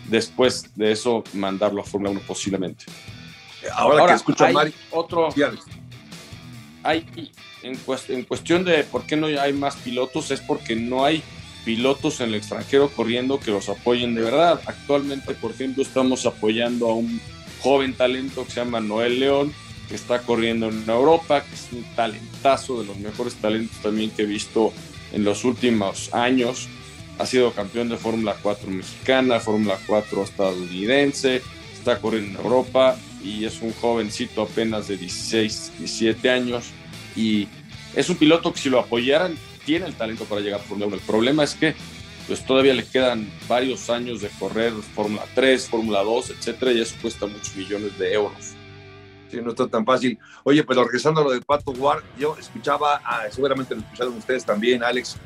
Después 0.09 0.73
de 0.75 0.91
eso, 0.93 1.23
mandarlo 1.33 1.81
a 1.81 1.85
Fórmula 1.85 2.11
1 2.11 2.21
posiblemente. 2.25 2.85
Ahora, 3.73 4.07
que 4.07 4.13
escucho 4.13 4.45
a 4.45 4.51
Mari, 4.51 4.73
otro, 4.89 5.29
hay, 6.83 7.05
en, 7.63 7.77
en 8.09 8.23
cuestión 8.23 8.63
de 8.65 8.83
por 8.83 9.05
qué 9.05 9.15
no 9.15 9.27
hay 9.27 9.53
más 9.53 9.75
pilotos, 9.77 10.31
es 10.31 10.41
porque 10.41 10.75
no 10.75 11.05
hay 11.05 11.23
pilotos 11.65 12.21
en 12.21 12.29
el 12.29 12.35
extranjero 12.35 12.89
corriendo 12.89 13.39
que 13.39 13.51
los 13.51 13.69
apoyen 13.69 14.15
de 14.15 14.21
verdad. 14.21 14.61
Actualmente, 14.65 15.33
por 15.33 15.51
ejemplo, 15.51 15.83
estamos 15.83 16.25
apoyando 16.25 16.89
a 16.89 16.95
un 16.95 17.21
joven 17.61 17.93
talento 17.93 18.45
que 18.45 18.51
se 18.51 18.59
llama 18.61 18.79
Noel 18.79 19.19
León, 19.19 19.53
que 19.87 19.95
está 19.95 20.21
corriendo 20.21 20.69
en 20.69 20.89
Europa, 20.89 21.43
que 21.43 21.53
es 21.53 21.67
un 21.71 21.83
talentazo, 21.95 22.81
de 22.81 22.87
los 22.87 22.97
mejores 22.97 23.35
talentos 23.35 23.77
también 23.81 24.09
que 24.11 24.23
he 24.23 24.25
visto 24.25 24.73
en 25.11 25.23
los 25.23 25.43
últimos 25.43 26.13
años. 26.13 26.67
Ha 27.19 27.25
sido 27.25 27.51
campeón 27.51 27.89
de 27.89 27.97
Fórmula 27.97 28.35
4 28.41 28.71
mexicana, 28.71 29.39
Fórmula 29.39 29.77
4 29.85 30.23
estadounidense, 30.23 31.41
está 31.77 31.99
corriendo 31.99 32.39
en 32.39 32.45
Europa 32.45 32.97
y 33.23 33.45
es 33.45 33.61
un 33.61 33.73
jovencito 33.73 34.43
apenas 34.43 34.87
de 34.87 34.97
16, 34.97 35.73
17 35.79 36.29
años 36.29 36.65
y 37.15 37.47
es 37.95 38.09
un 38.09 38.15
piloto 38.15 38.53
que 38.53 38.59
si 38.59 38.69
lo 38.69 38.79
apoyaran 38.79 39.35
tiene 39.65 39.85
el 39.85 39.93
talento 39.93 40.25
para 40.25 40.41
llegar 40.41 40.59
a 40.59 40.63
Fórmula 40.63 40.87
1. 40.87 40.95
El 40.95 41.01
problema 41.01 41.43
es 41.43 41.55
que 41.55 41.75
pues 42.27 42.45
todavía 42.45 42.73
le 42.73 42.85
quedan 42.85 43.29
varios 43.47 43.89
años 43.89 44.21
de 44.21 44.29
correr 44.39 44.71
Fórmula 44.95 45.23
3, 45.35 45.67
Fórmula 45.67 46.03
2, 46.03 46.29
etcétera, 46.31 46.71
y 46.71 46.81
eso 46.81 46.95
cuesta 47.01 47.25
muchos 47.25 47.55
millones 47.55 47.97
de 47.97 48.13
euros. 48.13 48.53
Sí, 49.29 49.39
no 49.41 49.49
está 49.49 49.67
tan 49.67 49.85
fácil. 49.85 50.19
Oye, 50.43 50.63
pero 50.63 50.83
regresando 50.83 51.21
a 51.21 51.23
lo 51.23 51.31
de 51.31 51.41
Pato 51.41 51.71
Ward, 51.71 52.03
yo 52.17 52.37
escuchaba, 52.37 53.01
ah, 53.03 53.23
seguramente 53.31 53.75
lo 53.75 53.81
escucharon 53.81 54.13
ustedes 54.15 54.45
también, 54.45 54.83
Alex, 54.83 55.17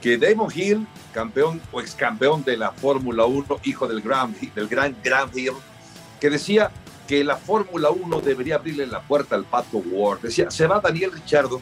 que 0.00 0.18
Damon 0.18 0.50
Hill, 0.54 0.86
campeón 1.12 1.60
o 1.70 1.80
ex 1.80 1.94
campeón 1.94 2.42
de 2.44 2.56
la 2.56 2.72
Fórmula 2.72 3.24
1, 3.24 3.60
hijo 3.64 3.86
del, 3.86 4.00
gran, 4.00 4.34
del 4.54 4.68
gran 4.68 4.96
Graham 5.02 5.30
Hill, 5.34 5.52
que 6.20 6.28
decía 6.28 6.70
que 7.12 7.22
la 7.22 7.36
Fórmula 7.36 7.90
1 7.90 8.22
debería 8.22 8.54
abrirle 8.54 8.86
la 8.86 9.02
puerta 9.02 9.34
al 9.34 9.44
Pato 9.44 9.76
Ward. 9.76 10.22
Decía, 10.22 10.50
se 10.50 10.66
va 10.66 10.80
Daniel 10.80 11.12
Richardo 11.12 11.60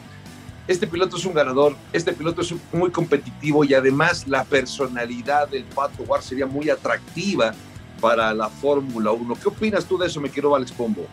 este 0.65 0.87
piloto 0.87 1.17
es 1.17 1.25
un 1.25 1.33
ganador, 1.33 1.75
este 1.91 2.13
piloto 2.13 2.39
es 2.39 2.53
muy 2.71 2.89
competitivo 2.89 3.65
y 3.65 3.73
además 3.73 4.25
la 4.29 4.45
personalidad 4.45 5.49
del 5.49 5.65
Pato 5.65 6.03
War 6.03 6.21
sería 6.21 6.45
muy 6.45 6.69
atractiva 6.69 7.53
para 7.99 8.33
la 8.33 8.47
Fórmula 8.47 9.11
1. 9.11 9.35
¿Qué 9.41 9.49
opinas 9.49 9.83
tú 9.85 9.97
de 9.97 10.07
eso, 10.07 10.21
me 10.21 10.29
quiero 10.29 10.55
Alex 10.55 10.71
Pombo? 10.71 11.05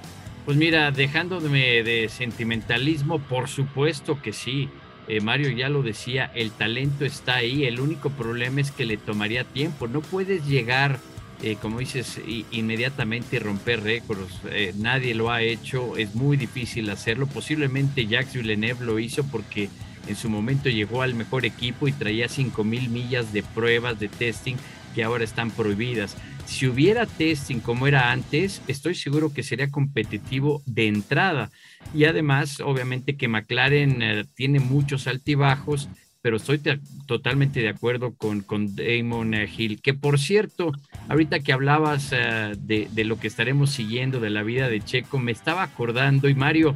Pues 0.45 0.57
mira, 0.57 0.93
dejándome 0.93 1.83
de 1.83 2.09
sentimentalismo, 2.09 3.19
por 3.19 3.49
supuesto 3.49 4.23
que 4.23 4.33
sí. 4.33 4.69
Eh, 5.09 5.21
Mario 5.21 5.51
ya 5.51 5.69
lo 5.69 5.83
decía, 5.83 6.31
el 6.37 6.53
talento 6.53 7.05
está 7.05 7.37
ahí, 7.37 7.65
el 7.65 7.81
único 7.81 8.11
problema 8.11 8.61
es 8.61 8.71
que 8.71 8.85
le 8.85 8.99
tomaría 8.99 9.43
tiempo. 9.43 9.89
No 9.89 10.03
puedes 10.03 10.47
llegar, 10.47 11.01
eh, 11.43 11.57
como 11.61 11.79
dices, 11.79 12.21
inmediatamente 12.51 13.39
romper 13.39 13.83
récords. 13.83 14.41
Eh, 14.51 14.75
nadie 14.77 15.15
lo 15.15 15.31
ha 15.31 15.43
hecho, 15.43 15.97
es 15.97 16.15
muy 16.15 16.37
difícil 16.37 16.91
hacerlo. 16.91 17.27
Posiblemente 17.27 18.07
Jacques 18.07 18.35
Villeneuve 18.35 18.85
lo 18.85 18.99
hizo 18.99 19.25
porque 19.25 19.69
en 20.09 20.17
su 20.17 20.29
momento 20.29 20.69
llegó 20.69 21.03
al 21.03 21.15
mejor 21.15 21.45
equipo 21.45 21.87
y 21.87 21.93
traía 21.93 22.27
5.000 22.27 22.89
millas 22.89 23.33
de 23.33 23.43
pruebas 23.43 24.01
de 24.01 24.09
testing 24.09 24.57
que 24.95 25.05
ahora 25.05 25.25
están 25.25 25.51
prohibidas. 25.51 26.17
Si 26.47 26.67
hubiera 26.67 27.07
testing 27.07 27.61
como 27.61 27.87
era 27.87 28.11
antes, 28.11 28.63
estoy 28.67 28.95
seguro 28.95 29.33
que 29.33 29.43
sería 29.43 29.71
competitivo 29.71 30.63
de 30.65 30.89
entrada. 30.89 31.51
Y 31.95 32.05
además, 32.05 32.61
obviamente 32.61 33.17
que 33.17 33.29
McLaren 33.29 34.03
eh, 34.03 34.25
tiene 34.35 34.59
muchos 34.59 35.07
altibajos, 35.07 35.89
pero 36.23 36.37
estoy 36.37 36.61
totalmente 37.07 37.61
de 37.61 37.69
acuerdo 37.69 38.15
con, 38.15 38.41
con 38.43 38.75
Damon 38.75 39.35
eh, 39.35 39.49
Hill, 39.57 39.81
que 39.81 39.95
por 39.95 40.19
cierto, 40.19 40.73
ahorita 41.09 41.41
que 41.41 41.53
hablabas 41.53 42.13
eh, 42.13 42.55
de, 42.59 43.05
lo 43.05 43.19
que 43.19 43.29
estaremos 43.29 43.71
siguiendo 43.71 44.21
de 44.21 44.31
la 44.31 44.43
vida 44.43 44.69
de 44.69 44.81
Checo, 44.81 45.19
me 45.19 45.33
estaba 45.33 45.63
acordando, 45.63 46.29
y 46.29 46.35
Mario, 46.35 46.75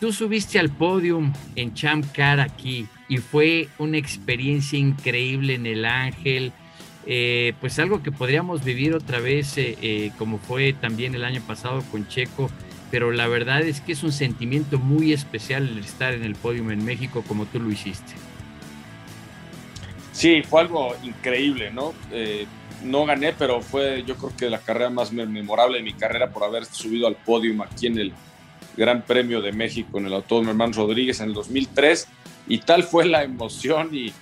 tú 0.00 0.12
subiste 0.12 0.58
al 0.58 0.70
podium 0.70 1.32
en 1.56 1.74
Champ 1.74 2.04
Car 2.12 2.40
aquí, 2.40 2.86
y 3.08 3.18
fue 3.18 3.68
una 3.78 3.98
experiencia 3.98 4.78
increíble 4.78 5.54
en 5.54 5.66
el 5.66 5.84
Ángel, 5.84 6.52
eh, 7.06 7.54
pues 7.60 7.78
algo 7.78 8.02
que 8.02 8.12
podríamos 8.12 8.62
vivir 8.62 8.94
otra 8.94 9.20
vez 9.20 9.56
eh, 9.56 9.76
eh, 9.80 10.12
como 10.18 10.38
fue 10.38 10.74
también 10.74 11.14
el 11.14 11.24
año 11.24 11.40
pasado 11.46 11.82
con 11.90 12.06
Checo, 12.06 12.50
pero 12.90 13.10
la 13.10 13.26
verdad 13.26 13.62
es 13.62 13.80
que 13.80 13.92
es 13.92 14.02
un 14.02 14.12
sentimiento 14.12 14.78
muy 14.78 15.12
especial 15.12 15.68
el 15.68 15.78
estar 15.78 16.12
en 16.12 16.24
el 16.24 16.34
podio 16.34 16.70
en 16.70 16.84
México 16.84 17.24
como 17.26 17.46
tú 17.46 17.58
lo 17.58 17.70
hiciste. 17.70 18.12
Sí, 20.20 20.42
fue 20.42 20.60
algo 20.60 20.94
increíble, 21.02 21.70
¿no? 21.70 21.94
no 22.82 23.06
gané, 23.06 23.32
pero 23.32 23.62
fue 23.62 24.04
yo 24.06 24.16
creo 24.16 24.36
que 24.36 24.50
la 24.50 24.58
carrera 24.58 24.90
más 24.90 25.12
memorable 25.12 25.78
de 25.78 25.82
mi 25.82 25.94
carrera 25.94 26.30
por 26.30 26.44
haber 26.44 26.66
subido 26.66 27.06
al 27.06 27.16
podio 27.16 27.54
aquí 27.62 27.86
en 27.86 27.98
el 27.98 28.12
Gran 28.76 29.00
Premio 29.00 29.40
de 29.40 29.50
México 29.52 29.96
en 29.98 30.04
el 30.04 30.12
Autódromo 30.12 30.50
Hermano 30.50 30.74
Rodríguez 30.74 31.20
en 31.20 31.28
el 31.28 31.32
2003 31.32 32.06
y 32.48 32.58
tal 32.58 32.82
fue 32.82 33.06
la 33.06 33.22
emoción 33.22 33.94
y, 33.94 34.12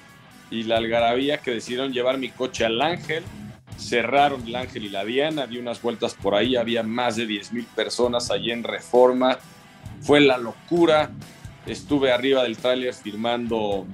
y 0.53 0.63
la 0.63 0.77
algarabía 0.77 1.39
que 1.39 1.51
decidieron 1.51 1.93
llevar 1.93 2.17
mi 2.19 2.29
coche 2.29 2.65
al 2.65 2.81
Ángel. 2.81 3.25
Cerraron 3.77 4.47
el 4.47 4.55
Ángel 4.55 4.85
y 4.85 4.91
la 4.91 5.05
Diana, 5.05 5.49
di 5.49 5.59
unas 5.59 5.83
vueltas 5.83 6.15
por 6.15 6.37
ahí, 6.37 6.55
había 6.55 6.85
más 6.85 7.17
de 7.17 7.27
10 7.27 7.53
mil 7.55 7.65
personas 7.65 8.31
allí 8.31 8.53
en 8.53 8.63
Reforma. 8.63 9.37
Fue 10.01 10.21
la 10.21 10.39
locura. 10.39 11.11
Estuve 11.67 12.13
arriba 12.13 12.45
del 12.45 12.57
tráiler 12.57 12.95
firmando 12.95 13.85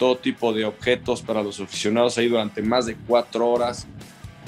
todo 0.00 0.16
tipo 0.16 0.54
de 0.54 0.64
objetos 0.64 1.20
para 1.20 1.42
los 1.42 1.60
aficionados 1.60 2.16
ahí 2.16 2.26
durante 2.26 2.62
más 2.62 2.86
de 2.86 2.96
cuatro 3.06 3.50
horas 3.50 3.86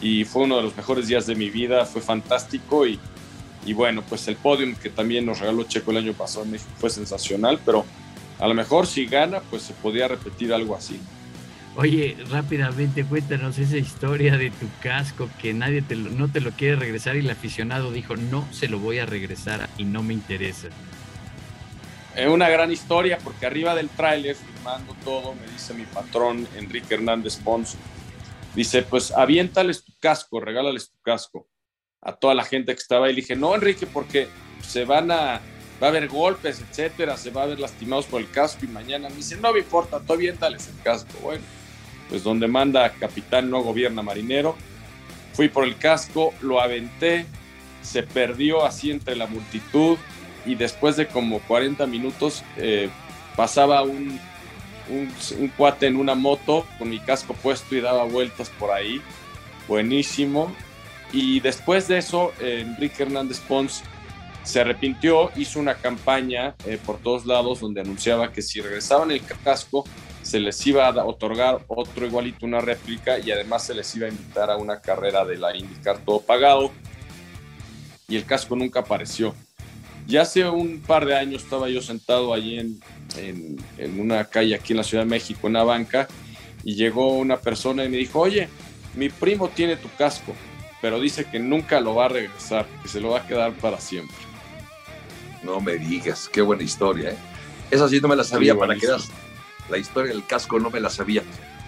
y 0.01 0.25
fue 0.25 0.45
uno 0.45 0.57
de 0.57 0.63
los 0.63 0.75
mejores 0.75 1.09
días 1.09 1.27
de 1.27 1.35
mi 1.35 1.51
vida, 1.51 1.85
fue 1.85 2.01
fantástico 2.01 2.87
y, 2.87 2.99
y 3.67 3.75
bueno, 3.75 4.03
pues 4.09 4.27
el 4.29 4.37
podium 4.37 4.75
que 4.75 4.89
también 4.89 5.27
nos 5.27 5.41
regaló 5.41 5.65
Checo 5.65 5.91
el 5.91 5.99
año 5.99 6.15
pasado 6.15 6.47
en 6.47 6.59
fue 6.59 6.89
sensacional, 6.89 7.61
pero 7.67 7.85
a 8.39 8.49
lo 8.49 8.55
mejor 8.55 8.87
si 8.87 9.05
gana, 9.05 9.43
pues 9.51 9.61
se 9.61 9.75
podía 9.75 10.09
repetir 10.09 10.55
algo 10.55 10.75
así. 10.75 10.99
Oye, 11.77 12.17
rápidamente 12.31 13.05
cuéntanos 13.05 13.59
esa 13.59 13.77
historia 13.77 14.39
de 14.39 14.51
tu 14.51 14.67
casco 14.83 15.29
que 15.39 15.53
nadie 15.53 15.83
te 15.83 15.97
no 15.97 16.29
te 16.29 16.41
lo 16.41 16.53
quiere 16.53 16.77
regresar 16.77 17.17
y 17.17 17.19
el 17.19 17.31
aficionado 17.31 17.93
dijo, 17.93 18.17
no 18.17 18.47
se 18.53 18.69
lo 18.69 18.79
voy 18.79 19.01
a 19.01 19.07
regresar 19.07 19.69
y 19.77 19.85
no 19.85 20.03
me 20.03 20.15
interesa. 20.15 20.69
Es 22.15 22.29
una 22.29 22.49
gran 22.51 22.71
historia 22.71 23.19
porque 23.19 23.47
arriba 23.47 23.75
del 23.75 23.89
tráiler, 23.89 24.37
firmando 24.37 24.95
todo, 25.03 25.35
me 25.35 25.51
dice 25.51 25.73
mi 25.73 25.85
patrón 25.85 26.47
Enrique 26.57 26.95
Hernández 26.95 27.37
Pons, 27.37 27.77
dice, 28.55 28.83
pues 28.83 29.13
aviéntales 29.13 29.83
tu 29.83 29.93
casco, 29.99 30.39
regálales 30.39 30.91
tu 30.91 31.01
casco 31.01 31.49
a 32.03 32.13
toda 32.15 32.35
la 32.35 32.45
gente 32.45 32.75
que 32.75 32.81
estaba 32.81 33.07
ahí. 33.07 33.15
Le 33.15 33.23
dije, 33.23 33.35
no, 33.35 33.55
Enrique, 33.55 33.87
porque 33.87 34.29
se 34.63 34.85
van 34.85 35.11
a, 35.11 35.41
va 35.83 35.87
a 35.87 35.89
haber 35.89 36.09
golpes, 36.09 36.61
etcétera, 36.61 37.17
se 37.17 37.31
va 37.31 37.45
a 37.45 37.47
ver 37.47 37.59
lastimados 37.59 38.05
por 38.05 38.21
el 38.21 38.31
casco 38.31 38.67
y 38.67 38.69
mañana 38.69 39.09
me 39.09 39.17
dice, 39.17 39.37
no 39.37 39.51
me 39.53 39.61
importa, 39.61 39.99
tú 40.01 40.13
aviéntales 40.13 40.69
el 40.69 40.83
casco. 40.83 41.13
Bueno, 41.23 41.43
pues 42.11 42.23
donde 42.23 42.47
manda 42.47 42.93
capitán 42.93 43.49
no 43.49 43.63
gobierna 43.63 44.03
marinero. 44.03 44.55
Fui 45.33 45.49
por 45.49 45.65
el 45.65 45.79
casco, 45.79 46.35
lo 46.43 46.61
aventé, 46.61 47.25
se 47.81 48.03
perdió 48.03 48.67
así 48.67 48.91
entre 48.91 49.17
la 49.17 49.27
multitud 49.27 49.97
y 50.47 50.55
después 50.55 50.97
de 50.97 51.07
como 51.07 51.41
40 51.41 51.87
minutos 51.87 52.45
eh, 52.57 52.91
pasaba 53.37 53.83
un, 53.83 54.19
un, 54.89 55.49
cuate 55.57 55.87
en 55.87 55.97
una 55.97 56.15
moto 56.15 56.67
con 56.79 56.91
mi 56.91 56.99
casco 56.99 57.35
puesto 57.35 57.75
y 57.75 57.81
daba 57.81 58.05
vueltas 58.05 58.51
por 58.51 58.71
ahí. 58.71 59.01
Buenísimo. 59.69 60.53
Y 61.13 61.41
después 61.41 61.89
de 61.89 61.99
eso, 61.99 62.33
eh, 62.41 62.65
Enrique 62.67 63.03
Hernández 63.03 63.41
Pons 63.41 63.83
se 64.43 64.61
arrepintió, 64.61 65.31
hizo 65.37 65.61
una 65.61 65.75
campaña 65.75 66.55
eh, 66.67 66.79
por 66.85 66.99
todos 66.99 67.27
lados 67.27 67.61
donde 67.61 67.81
anunciaba 67.81 68.33
que 68.33 68.43
si 68.43 68.61
regresaban 68.61 69.11
el 69.13 69.23
casco 69.45 69.85
se 70.23 70.41
les 70.41 70.65
iba 70.67 70.87
a 70.87 71.05
otorgar 71.05 71.65
otro 71.67 72.07
igualito, 72.07 72.47
una 72.47 72.61
réplica, 72.61 73.19
y 73.19 73.31
además 73.31 73.67
se 73.67 73.75
les 73.75 73.95
iba 73.97 74.07
a 74.07 74.11
invitar 74.11 74.51
a 74.51 74.57
una 74.57 74.81
carrera 74.81 75.25
de 75.25 75.37
la 75.37 75.57
IndyCar 75.57 75.99
todo 75.99 76.21
pagado. 76.21 76.71
Y 78.09 78.17
el 78.17 78.25
casco 78.25 78.55
nunca 78.57 78.81
apareció. 78.81 79.35
Ya 80.07 80.23
hace 80.23 80.49
un 80.49 80.81
par 80.81 81.07
de 81.07 81.17
años 81.17 81.43
estaba 81.45 81.69
yo 81.69 81.81
sentado 81.81 82.35
allí 82.35 82.59
en, 82.59 82.81
en, 83.17 84.01
una 84.01 84.25
calle 84.25 84.55
aquí 84.55 84.73
en 84.73 84.79
la 84.79 84.85
Ciudad 84.85 85.05
de 85.05 85.11
México, 85.11 85.41
en 85.47 85.53
una 85.53 85.65
banca, 85.65 86.09
y 86.65 86.75
llegó 86.75 87.17
una 87.17 87.39
persona 87.39 87.85
y 87.85 87.89
me 87.89 87.97
dijo, 87.97 88.21
oye, 88.21 88.49
mi 88.95 89.09
primo 89.09 89.49
tiene 89.49 89.77
tu 89.77 89.89
casco, 89.97 90.35
pero 90.81 91.01
dice 91.01 91.25
que 91.25 91.39
nunca 91.39 91.81
lo 91.81 91.95
va 91.95 92.07
a 92.07 92.09
regresar, 92.09 92.67
que 92.83 92.89
se 92.89 93.01
lo 93.01 93.11
va 93.11 93.21
a 93.21 93.27
quedar 93.27 93.53
para 93.55 93.81
siempre. 93.81 94.17
No 95.43 95.61
me 95.61 95.77
digas, 95.77 96.29
qué 96.33 96.43
buena 96.43 96.63
historia, 96.63 97.11
¿eh? 97.11 97.17
Esa 97.71 97.89
sí 97.89 98.01
no 98.01 98.09
me 98.09 98.17
la 98.17 98.25
sabía, 98.25 98.55
para 98.55 98.77
que 98.77 98.87
la 99.71 99.79
historia 99.79 100.13
del 100.13 100.27
casco 100.27 100.59
no 100.59 100.69
me 100.69 100.79
la 100.79 100.91
sabía. 100.91 101.23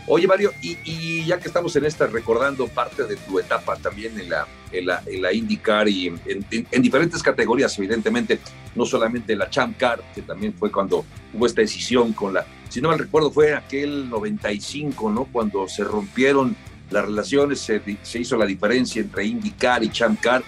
Oye, 0.07 0.27
Mario, 0.27 0.53
y, 0.61 1.25
ya 1.25 1.39
que 1.39 1.49
estamos 1.49 1.75
en 1.77 1.87
esta, 1.87 2.07
recordando 2.07 2.69
parte 2.69 3.05
de 3.05 3.17
tu 3.17 3.39
etapa 3.39 3.77
también 3.77 4.21
en 4.21 4.29
la, 4.29 4.47
en 4.79 4.87
la, 4.87 5.03
en 5.07 5.23
la 5.23 5.33
IndyCar 5.33 5.89
y 5.89 6.09
en, 6.09 6.83
diferentes 6.83 7.23
categorías, 7.23 7.79
evidentemente, 7.79 8.41
no 8.75 8.85
solamente 8.85 9.37
la 9.37 9.49
Champ 9.49 9.77
Car, 9.79 10.03
que 10.15 10.23
también 10.23 10.55
fue 10.55 10.71
cuando 10.71 11.05
hubo 11.33 11.47
esta 11.47 11.61
decisión 11.61 12.13
con 12.13 12.35
la, 12.35 12.47
si 12.69 12.81
no 12.81 12.89
mal 12.89 12.99
recuerdo, 12.99 13.31
fue 13.31 13.55
aquel 13.55 14.09
95, 14.09 15.11
¿no? 15.11 15.25
Cuando 15.27 15.69
se 15.69 15.85
rompieron 15.85 16.57
las 16.91 17.05
relaciones, 17.05 17.61
se, 17.61 17.81
se 18.03 18.19
hizo 18.19 18.37
la 18.37 18.47
diferencia 18.47 19.01
entre 19.01 19.25
IndyCar 19.25 19.83
y 19.85 19.91
Champ 19.91 20.21
Car 20.21 20.43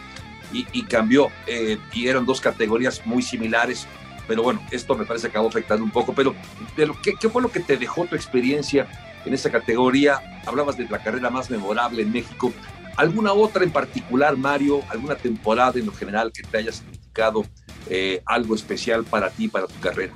y, 0.52 0.66
y 0.72 0.82
cambió, 0.82 1.28
eh, 1.46 1.78
y 1.92 2.08
eran 2.08 2.26
dos 2.26 2.40
categorías 2.40 3.02
muy 3.06 3.22
similares 3.22 3.86
pero 4.26 4.42
bueno, 4.42 4.60
esto 4.70 4.96
me 4.96 5.04
parece 5.04 5.28
que 5.28 5.32
acabó 5.32 5.48
afectando 5.48 5.84
un 5.84 5.90
poco. 5.90 6.12
Pero, 6.12 6.34
de 6.76 6.86
lo, 6.86 7.00
¿qué, 7.00 7.14
¿qué 7.14 7.28
fue 7.28 7.42
lo 7.42 7.50
que 7.50 7.60
te 7.60 7.76
dejó 7.76 8.06
tu 8.06 8.16
experiencia 8.16 8.86
en 9.24 9.34
esa 9.34 9.50
categoría? 9.50 10.40
Hablabas 10.46 10.76
de 10.76 10.88
la 10.88 10.98
carrera 10.98 11.30
más 11.30 11.50
memorable 11.50 12.02
en 12.02 12.12
México. 12.12 12.52
¿Alguna 12.96 13.32
otra 13.32 13.62
en 13.62 13.70
particular, 13.70 14.36
Mario? 14.36 14.80
¿Alguna 14.88 15.16
temporada 15.16 15.78
en 15.78 15.86
lo 15.86 15.92
general 15.92 16.32
que 16.32 16.42
te 16.42 16.58
haya 16.58 16.72
significado 16.72 17.44
eh, 17.88 18.22
algo 18.24 18.54
especial 18.54 19.04
para 19.04 19.30
ti, 19.30 19.48
para 19.48 19.66
tu 19.66 19.78
carrera? 19.80 20.14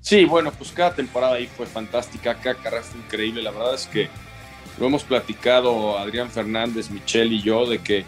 Sí, 0.00 0.24
bueno, 0.24 0.52
pues 0.52 0.72
cada 0.72 0.94
temporada 0.94 1.34
ahí 1.34 1.46
fue 1.46 1.66
fantástica, 1.66 2.34
cada 2.34 2.54
carrera 2.56 2.82
fue 2.82 3.00
increíble. 3.00 3.42
La 3.42 3.50
verdad 3.50 3.74
es 3.74 3.86
que 3.86 4.08
lo 4.78 4.86
hemos 4.86 5.04
platicado 5.04 5.98
Adrián 5.98 6.30
Fernández, 6.30 6.90
Michelle 6.90 7.34
y 7.34 7.42
yo, 7.42 7.66
de 7.66 7.78
que 7.78 8.04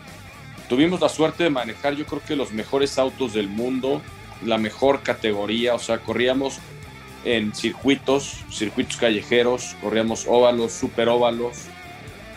tuvimos 0.68 1.00
la 1.00 1.08
suerte 1.08 1.44
de 1.44 1.50
manejar 1.50 1.94
yo 1.94 2.06
creo 2.06 2.22
que 2.26 2.36
los 2.36 2.52
mejores 2.52 2.98
autos 2.98 3.32
del 3.32 3.48
mundo, 3.48 4.02
la 4.44 4.56
mejor 4.56 5.02
categoría, 5.02 5.74
o 5.74 5.78
sea, 5.78 5.98
corríamos 5.98 6.58
en 7.24 7.54
circuitos, 7.54 8.44
circuitos 8.50 8.96
callejeros, 8.96 9.76
corríamos 9.82 10.26
óvalos, 10.28 10.72
super 10.72 11.08
óvalos, 11.08 11.56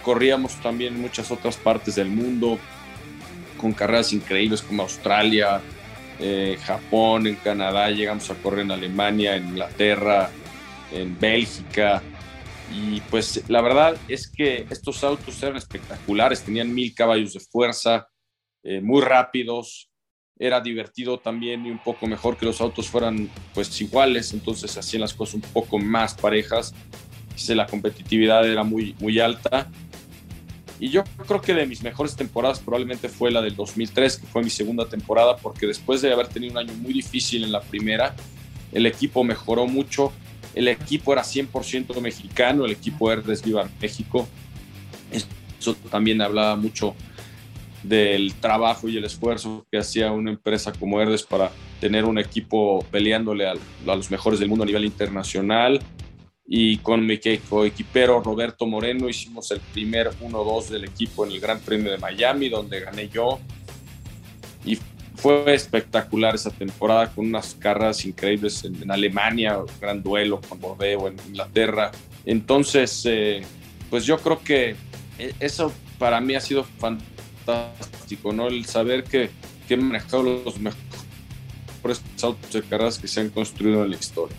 corríamos 0.03 0.55
también 0.61 0.95
en 0.95 1.01
muchas 1.01 1.31
otras 1.31 1.57
partes 1.57 1.95
del 1.95 2.09
mundo, 2.09 2.59
con 3.57 3.73
carreras 3.73 4.13
increíbles 4.13 4.61
como 4.61 4.83
Australia, 4.83 5.61
eh, 6.19 6.57
Japón, 6.63 7.27
en 7.27 7.35
Canadá, 7.35 7.89
llegamos 7.89 8.29
a 8.29 8.35
correr 8.35 8.61
en 8.61 8.71
Alemania, 8.71 9.35
en 9.35 9.49
Inglaterra, 9.49 10.29
en 10.91 11.17
Bélgica. 11.19 12.03
Y 12.71 13.01
pues 13.01 13.43
la 13.49 13.61
verdad 13.61 13.95
es 14.07 14.29
que 14.29 14.65
estos 14.69 15.03
autos 15.03 15.41
eran 15.41 15.57
espectaculares, 15.57 16.43
tenían 16.43 16.73
mil 16.73 16.93
caballos 16.93 17.33
de 17.33 17.39
fuerza, 17.39 18.07
eh, 18.63 18.81
muy 18.81 19.01
rápidos, 19.01 19.89
era 20.39 20.59
divertido 20.59 21.19
también 21.19 21.65
y 21.65 21.71
un 21.71 21.79
poco 21.79 22.07
mejor 22.07 22.37
que 22.37 22.45
los 22.45 22.59
autos 22.59 22.87
fueran 22.87 23.29
pues 23.53 23.79
iguales, 23.79 24.33
entonces 24.33 24.75
hacían 24.77 25.01
las 25.01 25.13
cosas 25.13 25.35
un 25.35 25.41
poco 25.41 25.77
más 25.77 26.15
parejas, 26.15 26.73
la 27.49 27.67
competitividad 27.67 28.47
era 28.49 28.63
muy, 28.63 28.95
muy 28.99 29.19
alta. 29.19 29.69
Y 30.83 30.89
yo 30.89 31.05
creo 31.25 31.39
que 31.39 31.53
de 31.53 31.65
mis 31.65 31.81
mejores 31.81 32.13
temporadas 32.13 32.59
probablemente 32.59 33.07
fue 33.07 33.31
la 33.31 33.41
del 33.41 33.55
2003, 33.55 34.17
que 34.17 34.27
fue 34.27 34.43
mi 34.43 34.49
segunda 34.49 34.85
temporada, 34.85 35.37
porque 35.37 35.65
después 35.65 36.01
de 36.01 36.11
haber 36.11 36.27
tenido 36.27 36.51
un 36.51 36.57
año 36.57 36.73
muy 36.73 36.91
difícil 36.91 37.45
en 37.45 37.53
la 37.53 37.61
primera, 37.61 38.13
el 38.73 38.85
equipo 38.85 39.23
mejoró 39.23 39.65
mucho, 39.65 40.11
el 40.53 40.67
equipo 40.67 41.13
era 41.13 41.21
100% 41.21 42.01
mexicano, 42.01 42.65
el 42.65 42.71
equipo 42.71 43.09
Herdes 43.09 43.43
Viva 43.43 43.69
México, 43.81 44.27
eso 45.57 45.73
también 45.89 46.21
hablaba 46.21 46.57
mucho 46.57 46.95
del 47.81 48.33
trabajo 48.33 48.89
y 48.89 48.97
el 48.97 49.05
esfuerzo 49.05 49.65
que 49.71 49.77
hacía 49.77 50.11
una 50.11 50.31
empresa 50.31 50.73
como 50.73 50.99
Herdes 50.99 51.23
para 51.23 51.49
tener 51.79 52.03
un 52.03 52.17
equipo 52.17 52.85
peleándole 52.91 53.47
a, 53.47 53.53
los 53.85 54.11
mejores 54.11 54.37
del 54.37 54.49
mundo 54.49 54.63
a 54.63 54.67
nivel 54.67 54.83
internacional. 54.83 55.79
Y 56.45 56.77
con 56.77 57.05
mi 57.05 57.13
equipero 57.13 58.21
Roberto 58.21 58.65
Moreno 58.65 59.07
hicimos 59.07 59.49
el 59.51 59.59
primer 59.59 60.11
1-2 60.19 60.67
del 60.67 60.85
equipo 60.85 61.25
en 61.25 61.31
el 61.31 61.39
Gran 61.39 61.59
Premio 61.59 61.91
de 61.91 61.97
Miami, 61.97 62.49
donde 62.49 62.81
gané 62.81 63.07
yo. 63.07 63.39
Y 64.65 64.77
fue 65.15 65.53
espectacular 65.53 66.35
esa 66.35 66.51
temporada 66.51 67.09
con 67.11 67.27
unas 67.27 67.55
carreras 67.55 68.05
increíbles 68.05 68.63
en, 68.65 68.91
Alemania, 68.91 69.57
un 69.57 69.67
gran 69.79 70.03
duelo 70.03 70.41
con 70.41 70.59
Bordeaux 70.59 71.07
en 71.07 71.15
Inglaterra. 71.29 71.91
Entonces, 72.25 73.03
eh, 73.05 73.41
pues 73.89 74.05
yo 74.05 74.17
creo 74.17 74.43
que 74.43 74.75
e, 75.17 75.33
eso 75.39 75.71
para 75.97 76.19
mí 76.19 76.35
ha 76.35 76.41
sido 76.41 76.65
fantástico, 76.65 78.33
¿no? 78.33 78.47
El 78.47 78.65
saber 78.65 79.05
que, 79.05 79.29
que 79.67 79.75
he 79.75 79.77
manejado 79.77 80.23
los 80.23 80.59
mejores 80.59 82.01
autos 82.21 82.51
de 82.51 82.61
carreras 82.63 82.99
que 82.99 83.07
se 83.07 83.21
han 83.21 83.29
construido 83.29 83.85
en 83.85 83.91
la 83.91 83.95
historia. 83.95 84.35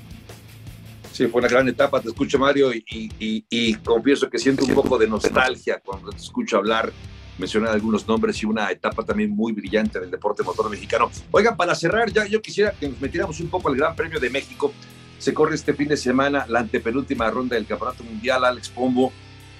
Sí, 1.15 1.29
fue 1.29 1.39
una 1.39 1.49
gran 1.49 1.69
etapa, 1.69 2.01
te 2.01 2.09
escucho 2.09 2.41
Mario 2.41 2.75
y, 2.75 2.83
y, 3.21 3.75
confieso 3.77 4.29
que 4.29 4.37
siento 4.37 4.65
un 4.65 4.75
poco 4.75 4.99
de 4.99 5.07
nostalgia 5.07 5.79
cuando 5.79 6.11
te 6.11 6.17
escucho 6.17 6.57
hablar, 6.57 6.93
mencionar 7.39 7.71
algunos 7.71 8.09
nombres 8.09 8.43
y 8.43 8.47
una 8.47 8.69
etapa 8.73 9.05
también 9.05 9.31
muy 9.31 9.53
brillante 9.53 10.01
del 10.01 10.11
deporte 10.11 10.43
motor 10.43 10.69
mexicano. 10.69 11.13
Oigan, 11.31 11.57
para 11.57 11.77
cerrar, 11.77 12.11
ya 12.11 12.27
yo 12.27 12.43
quisiera 12.43 12.73
que 12.73 12.89
nos 12.89 13.01
metiéramos 13.01 13.39
un 13.39 13.47
poco 13.47 13.69
al 13.69 13.77
Gran 13.77 13.95
Premio 13.95 14.19
de 14.19 14.29
México. 14.29 14.75
Se 15.21 15.33
corre 15.33 15.55
este 15.55 15.73
fin 15.73 15.87
de 15.87 15.97
semana 15.97 16.47
la 16.49 16.59
antepenúltima 16.59 17.31
ronda 17.31 17.55
del 17.55 17.67
Campeonato 17.67 18.03
Mundial, 18.03 18.45
Alex 18.45 18.71
Pombo 18.71 19.13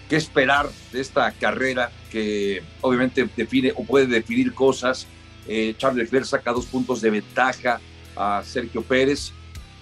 qué 0.09 0.17
esperar 0.17 0.69
de 0.93 1.01
esta 1.01 1.31
carrera 1.33 1.91
que 2.11 2.63
obviamente 2.81 3.29
define 3.37 3.73
o 3.77 3.85
puede 3.85 4.07
definir 4.07 4.53
cosas. 4.53 5.07
Eh, 5.47 5.75
Charles 5.77 6.05
Leclerc 6.05 6.27
saca 6.27 6.53
dos 6.53 6.67
puntos 6.67 7.01
de 7.01 7.11
ventaja 7.11 7.81
a 8.17 8.43
Sergio 8.45 8.83
Pérez. 8.83 9.33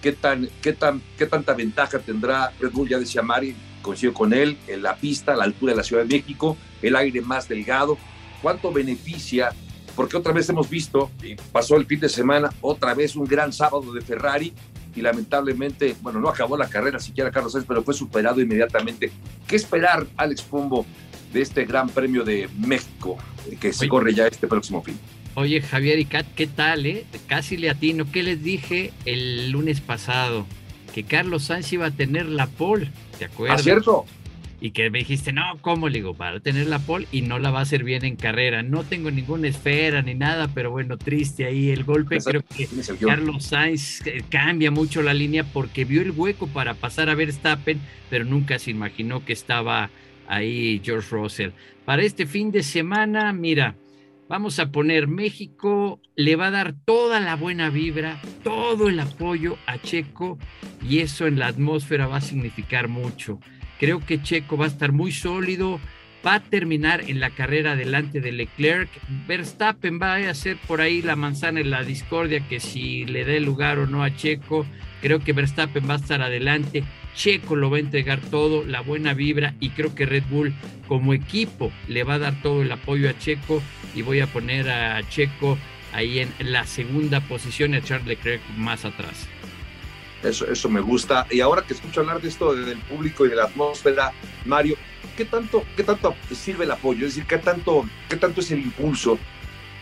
¿Qué, 0.03 0.11
tan, 0.11 0.49
qué, 0.61 0.73
tan, 0.73 1.01
¿Qué 1.17 1.25
tanta 1.27 1.53
ventaja 1.53 1.97
tendrá 1.97 2.51
Red 2.59 2.71
Bull? 2.71 2.89
Ya 2.89 2.99
decía 2.99 3.21
Mari, 3.21 3.55
coincido 3.81 4.13
con 4.13 4.33
él, 4.33 4.57
en 4.67 4.83
la 4.83 4.97
pista, 4.97 5.33
la 5.33 5.45
altura 5.45 5.71
de 5.71 5.77
la 5.77 5.83
Ciudad 5.83 6.03
de 6.03 6.13
México, 6.13 6.57
el 6.81 6.97
aire 6.97 7.21
más 7.21 7.47
delgado. 7.47 7.97
¿Cuánto 8.41 8.73
beneficia? 8.73 9.53
Porque 9.95 10.17
otra 10.17 10.33
vez 10.33 10.49
hemos 10.49 10.69
visto, 10.69 11.09
y 11.23 11.35
pasó 11.35 11.77
el 11.77 11.85
fin 11.85 12.01
de 12.01 12.09
semana, 12.09 12.49
otra 12.59 12.93
vez 12.93 13.15
un 13.15 13.23
gran 13.23 13.53
sábado 13.53 13.93
de 13.93 14.01
Ferrari, 14.01 14.53
y 14.93 14.99
lamentablemente, 14.99 15.95
bueno, 16.01 16.19
no 16.19 16.27
acabó 16.27 16.57
la 16.57 16.67
carrera 16.67 16.99
siquiera 16.99 17.31
Carlos 17.31 17.53
Sainz, 17.53 17.65
pero 17.65 17.81
fue 17.81 17.93
superado 17.93 18.41
inmediatamente. 18.41 19.09
¿Qué 19.47 19.55
esperar, 19.55 20.05
Alex 20.17 20.41
Pombo, 20.41 20.85
de 21.31 21.41
este 21.41 21.63
Gran 21.63 21.87
Premio 21.87 22.25
de 22.25 22.49
México 22.57 23.17
que 23.59 23.73
se 23.73 23.87
corre 23.87 24.13
ya 24.13 24.27
este 24.27 24.47
próximo 24.47 24.81
fin? 24.83 24.97
Oye, 25.35 25.61
Javier 25.61 25.99
y 25.99 26.05
Kat, 26.05 26.25
¿qué 26.35 26.47
tal? 26.47 26.85
Eh? 26.85 27.05
Casi 27.27 27.57
le 27.57 27.69
atino. 27.69 28.05
¿Qué 28.11 28.21
les 28.23 28.43
dije 28.43 28.91
el 29.05 29.51
lunes 29.51 29.81
pasado? 29.81 30.45
Que 30.93 31.03
Carlos 31.03 31.45
Sainz 31.45 31.73
iba 31.73 31.87
a 31.87 31.91
tener 31.91 32.27
la 32.27 32.45
pole, 32.47 32.91
¿te 33.17 33.25
acuerdas? 33.25 33.61
¿Ah, 33.61 33.63
cierto? 33.63 34.05
y 34.63 34.71
que 34.71 34.89
me 34.89 34.99
dijiste, 34.99 35.33
no, 35.33 35.57
¿cómo? 35.59 35.89
Le 35.89 35.95
digo, 35.99 36.13
para 36.13 36.39
tener 36.39 36.67
la 36.67 36.79
pole 36.79 37.05
y 37.11 37.21
no 37.21 37.37
la 37.37 37.51
va 37.51 37.59
a 37.59 37.63
hacer 37.63 37.83
bien 37.83 38.05
en 38.05 38.15
carrera. 38.15 38.63
No 38.63 38.85
tengo 38.85 39.11
ninguna 39.11 39.49
esfera 39.49 40.01
ni 40.01 40.13
nada, 40.13 40.47
pero 40.47 40.71
bueno, 40.71 40.97
triste 40.97 41.43
ahí 41.43 41.69
el 41.69 41.83
golpe. 41.83 42.19
Creo 42.19 42.43
que 42.43 42.69
Carlos 43.05 43.43
Sainz 43.43 44.07
eh, 44.07 44.23
cambia 44.29 44.71
mucho 44.71 45.01
la 45.01 45.13
línea 45.13 45.43
porque 45.43 45.83
vio 45.83 46.01
el 46.01 46.11
hueco 46.11 46.47
para 46.47 46.75
pasar 46.75 47.09
a 47.09 47.15
Verstappen, 47.15 47.81
pero 48.09 48.23
nunca 48.23 48.57
se 48.57 48.71
imaginó 48.71 49.25
que 49.25 49.33
estaba 49.33 49.89
ahí 50.29 50.79
George 50.81 51.09
Russell. 51.11 51.49
Para 51.85 52.03
este 52.03 52.25
fin 52.25 52.51
de 52.51 52.63
semana, 52.63 53.33
mira, 53.33 53.75
vamos 54.29 54.57
a 54.59 54.71
poner 54.71 55.07
México, 55.07 55.99
le 56.15 56.37
va 56.37 56.47
a 56.47 56.51
dar 56.51 56.75
toda 56.85 57.19
la 57.19 57.35
buena 57.35 57.69
vibra, 57.69 58.21
todo 58.41 58.87
el 58.87 58.99
apoyo 59.01 59.57
a 59.65 59.77
Checo 59.77 60.37
y 60.81 60.99
eso 60.99 61.27
en 61.27 61.39
la 61.39 61.47
atmósfera 61.47 62.07
va 62.07 62.17
a 62.17 62.21
significar 62.21 62.87
mucho. 62.87 63.39
Creo 63.79 63.99
que 63.99 64.21
Checo 64.21 64.55
va 64.55 64.63
a 64.65 64.69
estar 64.69 64.93
muy 64.93 65.11
sólido, 65.11 65.81
va 66.25 66.35
a 66.35 66.39
terminar 66.39 67.03
en 67.09 67.19
la 67.19 67.31
carrera 67.31 67.75
delante 67.75 68.21
de 68.21 68.31
Leclerc. 68.31 68.89
Verstappen 69.27 69.99
va 70.01 70.15
a 70.15 70.29
hacer 70.29 70.55
por 70.65 70.79
ahí 70.79 71.01
la 71.01 71.17
manzana 71.17 71.59
en 71.59 71.69
la 71.69 71.83
discordia 71.83 72.47
que 72.47 72.61
si 72.61 73.03
le 73.05 73.25
dé 73.25 73.41
lugar 73.41 73.77
o 73.77 73.87
no 73.87 74.03
a 74.03 74.15
Checo. 74.15 74.65
Creo 75.03 75.19
que 75.19 75.33
Verstappen 75.33 75.87
va 75.87 75.95
a 75.95 75.97
estar 75.97 76.21
adelante. 76.21 76.85
Checo 77.13 77.57
lo 77.57 77.69
va 77.69 77.75
a 77.75 77.81
entregar 77.81 78.21
todo, 78.21 78.63
la 78.63 78.79
buena 78.79 79.13
vibra 79.13 79.53
y 79.59 79.71
creo 79.71 79.93
que 79.93 80.05
Red 80.05 80.23
Bull 80.29 80.53
como 80.87 81.13
equipo 81.13 81.73
le 81.89 82.05
va 82.05 82.13
a 82.13 82.19
dar 82.19 82.41
todo 82.41 82.61
el 82.61 82.71
apoyo 82.71 83.09
a 83.09 83.19
Checo 83.19 83.61
y 83.93 84.01
voy 84.01 84.21
a 84.21 84.27
poner 84.27 84.69
a 84.69 85.05
Checo 85.09 85.57
ahí 85.91 86.19
en 86.19 86.31
la 86.39 86.65
segunda 86.65 87.19
posición 87.19 87.73
y 87.73 87.77
a 87.77 87.83
Charles 87.83 88.07
Leclerc 88.07 88.41
más 88.55 88.85
atrás. 88.85 89.27
Eso, 90.23 90.49
eso 90.49 90.69
me 90.69 90.79
gusta. 90.79 91.27
Y 91.29 91.41
ahora 91.41 91.63
que 91.63 91.73
escucho 91.73 91.99
hablar 91.99 92.21
de 92.21 92.29
esto 92.29 92.55
del 92.55 92.77
público 92.77 93.25
y 93.25 93.29
de 93.29 93.35
la 93.35 93.43
atmósfera, 93.43 94.13
Mario, 94.45 94.77
¿qué 95.17 95.25
tanto, 95.25 95.65
qué 95.75 95.83
tanto 95.83 96.15
sirve 96.33 96.63
el 96.63 96.71
apoyo? 96.71 97.05
Es 97.05 97.15
decir, 97.15 97.27
¿qué 97.27 97.39
tanto, 97.39 97.85
qué 98.07 98.15
tanto 98.15 98.39
es 98.39 98.51
el 98.51 98.59
impulso 98.59 99.19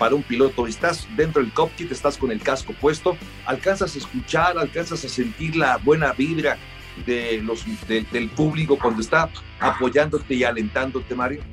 para 0.01 0.15
un 0.15 0.23
piloto? 0.23 0.65
Estás 0.65 1.07
dentro 1.15 1.43
del 1.43 1.53
cockpit, 1.53 1.91
estás 1.91 2.17
con 2.17 2.31
el 2.31 2.41
casco 2.41 2.73
puesto, 2.73 3.15
alcanzas 3.45 3.93
a 3.93 3.99
escuchar, 3.99 4.57
alcanzas 4.57 5.05
a 5.05 5.07
sentir 5.07 5.55
la 5.55 5.77
buena 5.77 6.11
vibra 6.11 6.57
de 7.05 7.39
los, 7.43 7.63
del 7.87 8.29
público 8.29 8.79
cuando 8.79 8.99
está 8.99 9.29
apoyándote 9.59 10.33
y 10.33 10.43
alentándote, 10.43 11.13
Mario. 11.13 11.43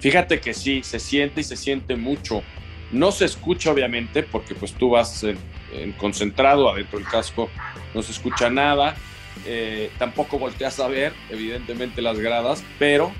Fíjate 0.00 0.40
que 0.40 0.54
sí, 0.54 0.82
se 0.82 0.98
siente 0.98 1.42
y 1.42 1.44
se 1.44 1.58
siente 1.58 1.96
mucho. 1.96 2.42
No 2.90 3.12
se 3.12 3.26
escucha, 3.26 3.72
obviamente, 3.72 4.22
porque 4.22 4.54
pues 4.54 4.72
tú 4.72 4.88
vas 4.88 5.22
en 5.22 5.92
concentrado 5.98 6.70
adentro 6.70 6.98
del 6.98 7.06
casco, 7.08 7.50
no 7.94 8.00
se 8.00 8.12
escucha 8.12 8.48
nada, 8.48 8.96
eh, 9.44 9.90
tampoco 9.98 10.38
volteas 10.38 10.80
a 10.80 10.88
ver, 10.88 11.12
evidentemente, 11.28 12.00
las 12.00 12.18
gradas, 12.18 12.64
pero, 12.78 13.12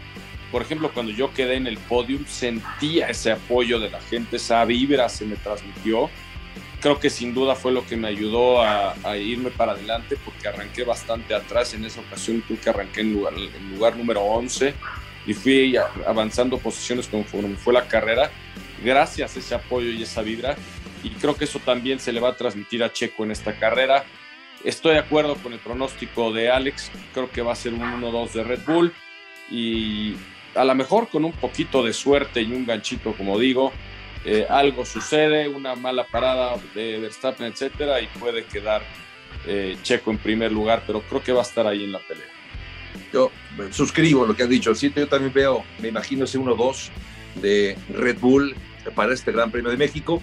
por 0.57 0.62
ejemplo, 0.62 0.90
cuando 0.90 1.12
yo 1.12 1.35
quedé 1.35 1.57
en 1.57 1.66
el 1.66 1.77
podium, 1.77 2.25
sentía 2.25 3.09
ese 3.09 3.31
apoyo 3.31 3.79
de 3.79 3.90
la 3.90 4.01
gente, 4.01 4.37
esa 4.37 4.64
vibra 4.64 5.07
se 5.11 5.27
me 5.27 5.37
transmitió. 5.37 6.09
Creo 6.81 6.99
que 6.99 7.11
sin 7.11 7.35
duda 7.35 7.55
fue 7.55 7.73
lo 7.73 7.85
que 7.85 7.95
me 7.95 8.09
ayudó 8.09 8.62
a, 8.62 8.95
irme 9.19 9.51
para 9.51 9.73
adelante 9.73 10.16
porque 10.25 10.49
arranqué 10.49 10.83
bastante 10.85 11.35
atrás. 11.35 11.75
En 11.75 11.85
esa 11.85 12.01
ocasión 12.01 12.42
creo 12.47 12.59
que 12.59 12.71
arranqué 12.71 13.03
en 13.03 13.12
lugar, 13.12 13.35
en 13.35 13.75
lugar 13.75 13.97
número 13.99 14.23
11 14.23 14.73
y 15.27 15.35
fui 15.35 15.77
avanzando 16.07 16.57
posiciones 16.57 17.07
conforme 17.07 17.57
fue 17.57 17.75
la 17.75 17.87
carrera. 17.87 18.31
Gracias 18.83 19.37
a 19.37 19.38
ese 19.38 19.55
apoyo 19.55 19.90
y 19.90 20.05
esa 20.05 20.23
vibra, 20.23 20.57
y 21.03 21.11
creo 21.11 21.37
que 21.37 21.45
eso 21.45 21.59
también 21.59 22.01
se 22.01 22.12
le 22.12 22.21
va 22.21 22.31
a 22.31 22.37
transmitir 22.38 22.83
a 22.83 22.90
Checo 22.90 23.25
en 23.25 23.33
esta 23.33 23.59
carrera. 23.59 24.07
Estoy 24.64 24.95
de 24.95 25.01
acuerdo 25.01 25.35
con 25.35 25.53
el 25.53 25.59
pronóstico 25.59 26.33
de 26.33 26.51
Alex, 26.51 26.90
creo 27.12 27.31
que 27.31 27.42
va 27.42 27.53
a 27.53 27.57
ser 27.57 27.75
un 27.75 27.83
1-2 27.83 28.33
de 28.33 28.42
Red 28.42 28.61
Bull 28.66 28.95
y 29.51 30.14
a 30.57 30.64
lo 30.64 30.75
mejor 30.75 31.09
con 31.09 31.25
un 31.25 31.33
poquito 31.33 31.83
de 31.83 31.92
suerte 31.92 32.42
y 32.42 32.53
un 32.53 32.66
ganchito, 32.66 33.12
como 33.12 33.38
digo, 33.38 33.73
eh, 34.25 34.47
algo 34.49 34.85
sucede, 34.85 35.49
una 35.49 35.75
mala 35.75 36.05
parada 36.05 36.57
de 36.75 36.99
Verstappen, 36.99 37.47
etcétera, 37.47 38.01
y 38.01 38.07
puede 38.19 38.45
quedar 38.45 38.83
eh, 39.47 39.77
Checo 39.83 40.11
en 40.11 40.19
primer 40.19 40.51
lugar, 40.51 40.83
pero 40.87 41.01
creo 41.03 41.23
que 41.23 41.33
va 41.33 41.40
a 41.40 41.45
estar 41.45 41.66
ahí 41.66 41.85
en 41.85 41.92
la 41.92 42.01
pelea. 42.01 42.27
Yo 43.12 43.31
suscribo 43.71 44.27
lo 44.27 44.35
que 44.35 44.42
has 44.42 44.49
dicho, 44.49 44.75
sí, 44.75 44.92
yo 44.95 45.07
también 45.07 45.33
veo, 45.33 45.64
me 45.81 45.88
imagino 45.88 46.25
ese 46.25 46.38
1-2 46.38 46.88
de 47.37 47.77
Red 47.90 48.19
Bull 48.19 48.57
para 48.95 49.12
este 49.12 49.33
Gran 49.33 49.51
Premio 49.51 49.71
de 49.71 49.77
México. 49.77 50.23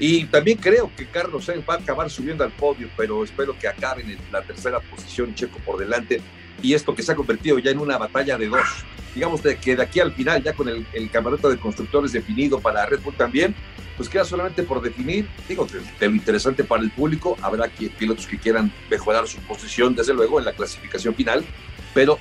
Y 0.00 0.24
también 0.26 0.58
creo 0.58 0.92
que 0.96 1.06
Carlos 1.06 1.44
Sainz 1.44 1.64
va 1.68 1.74
a 1.74 1.78
acabar 1.78 2.08
subiendo 2.10 2.44
al 2.44 2.52
podio, 2.52 2.88
pero 2.96 3.24
espero 3.24 3.58
que 3.58 3.66
acaben 3.66 4.10
en 4.10 4.18
la 4.30 4.42
tercera 4.42 4.78
posición, 4.80 5.34
Checo 5.34 5.58
por 5.60 5.78
delante. 5.78 6.20
Y 6.62 6.74
esto 6.74 6.94
que 6.94 7.02
se 7.02 7.12
ha 7.12 7.16
convertido 7.16 7.58
ya 7.58 7.70
en 7.70 7.78
una 7.78 7.98
batalla 7.98 8.36
de 8.36 8.48
dos. 8.48 8.66
Digamos 9.14 9.42
de 9.42 9.56
que 9.56 9.76
de 9.76 9.82
aquí 9.82 10.00
al 10.00 10.12
final, 10.12 10.42
ya 10.42 10.52
con 10.52 10.68
el, 10.68 10.86
el 10.92 11.10
campeonato 11.10 11.48
de 11.48 11.58
constructores 11.58 12.12
definido 12.12 12.60
para 12.60 12.86
Red 12.86 13.00
Bull 13.00 13.14
también, 13.16 13.54
pues 13.98 14.08
queda 14.08 14.24
solamente 14.24 14.62
por 14.62 14.80
definir, 14.80 15.28
digo, 15.48 15.66
de, 15.66 16.08
lo 16.08 16.14
interesante 16.14 16.62
para 16.62 16.84
el 16.84 16.90
público, 16.92 17.36
habrá 17.42 17.68
pilotos 17.98 18.28
que 18.28 18.38
quieran 18.38 18.72
mejorar 18.88 19.26
su 19.26 19.40
posición, 19.40 19.96
desde 19.96 20.14
luego, 20.14 20.38
en 20.38 20.44
la 20.44 20.52
clasificación 20.52 21.16
final, 21.16 21.44
pero 21.92 22.16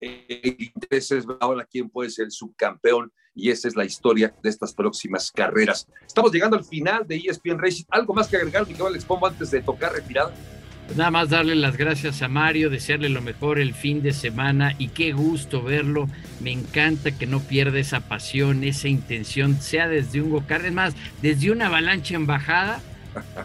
el 0.00 0.56
interés 0.58 1.12
es 1.12 1.26
ahora 1.38 1.66
quién 1.70 1.90
puede 1.90 2.08
ser 2.08 2.30
subcampeón 2.30 3.12
y 3.34 3.50
esa 3.50 3.68
es 3.68 3.76
la 3.76 3.84
historia 3.84 4.34
de 4.42 4.48
estas 4.48 4.72
próximas 4.72 5.30
carreras. 5.30 5.86
Estamos 6.06 6.32
llegando 6.32 6.56
al 6.56 6.64
final 6.64 7.06
de 7.06 7.16
ESPN 7.16 7.58
Racing. 7.58 7.84
¿Algo 7.90 8.14
más 8.14 8.28
que 8.28 8.38
agregar, 8.38 8.66
Miguel 8.66 8.86
Alex 8.86 9.04
Pombo, 9.04 9.26
antes 9.26 9.50
de 9.50 9.60
tocar 9.60 9.92
retirada? 9.92 10.34
Pues 10.86 10.96
nada 10.96 11.10
más 11.10 11.30
darle 11.30 11.56
las 11.56 11.76
gracias 11.76 12.22
a 12.22 12.28
Mario, 12.28 12.70
desearle 12.70 13.08
lo 13.08 13.20
mejor 13.20 13.58
el 13.58 13.74
fin 13.74 14.02
de 14.02 14.12
semana 14.12 14.74
y 14.78 14.88
qué 14.88 15.12
gusto 15.12 15.62
verlo. 15.62 16.08
Me 16.40 16.52
encanta 16.52 17.10
que 17.10 17.26
no 17.26 17.40
pierda 17.40 17.78
esa 17.78 18.00
pasión, 18.00 18.62
esa 18.62 18.88
intención, 18.88 19.60
sea 19.60 19.88
desde 19.88 20.20
un 20.20 20.30
go 20.30 20.44
es 20.48 20.72
más, 20.72 20.94
desde 21.22 21.50
una 21.50 21.66
avalancha 21.66 22.14
en 22.14 22.26
bajada. 22.26 22.80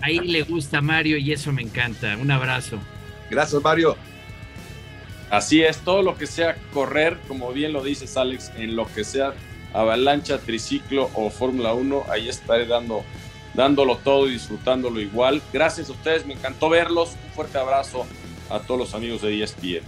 Ahí 0.01 0.19
le 0.19 0.43
gusta 0.43 0.79
a 0.79 0.81
Mario 0.81 1.17
y 1.17 1.31
eso 1.31 1.51
me 1.51 1.61
encanta. 1.61 2.15
Un 2.17 2.29
abrazo. 2.29 2.77
Gracias, 3.29 3.61
Mario. 3.63 3.97
Así 5.31 5.63
es, 5.63 5.77
todo 5.77 6.03
lo 6.03 6.17
que 6.17 6.27
sea 6.27 6.57
correr, 6.73 7.17
como 7.27 7.53
bien 7.53 7.71
lo 7.71 7.81
dices, 7.81 8.17
Alex, 8.17 8.51
en 8.57 8.75
lo 8.75 8.85
que 8.93 9.05
sea 9.05 9.33
avalancha, 9.73 10.39
triciclo 10.39 11.09
o 11.13 11.29
Fórmula 11.29 11.73
1, 11.73 12.03
ahí 12.09 12.27
estaré 12.27 12.65
dando, 12.65 13.05
dándolo 13.53 13.97
todo 13.97 14.27
y 14.27 14.33
disfrutándolo 14.33 14.99
igual. 14.99 15.41
Gracias 15.51 15.89
a 15.89 15.91
ustedes, 15.91 16.25
me 16.25 16.33
encantó 16.33 16.69
verlos. 16.69 17.15
Un 17.25 17.31
fuerte 17.31 17.57
abrazo 17.57 18.05
a 18.49 18.59
todos 18.59 18.79
los 18.79 18.93
amigos 18.93 19.21
de 19.21 19.43
ESPN. 19.43 19.83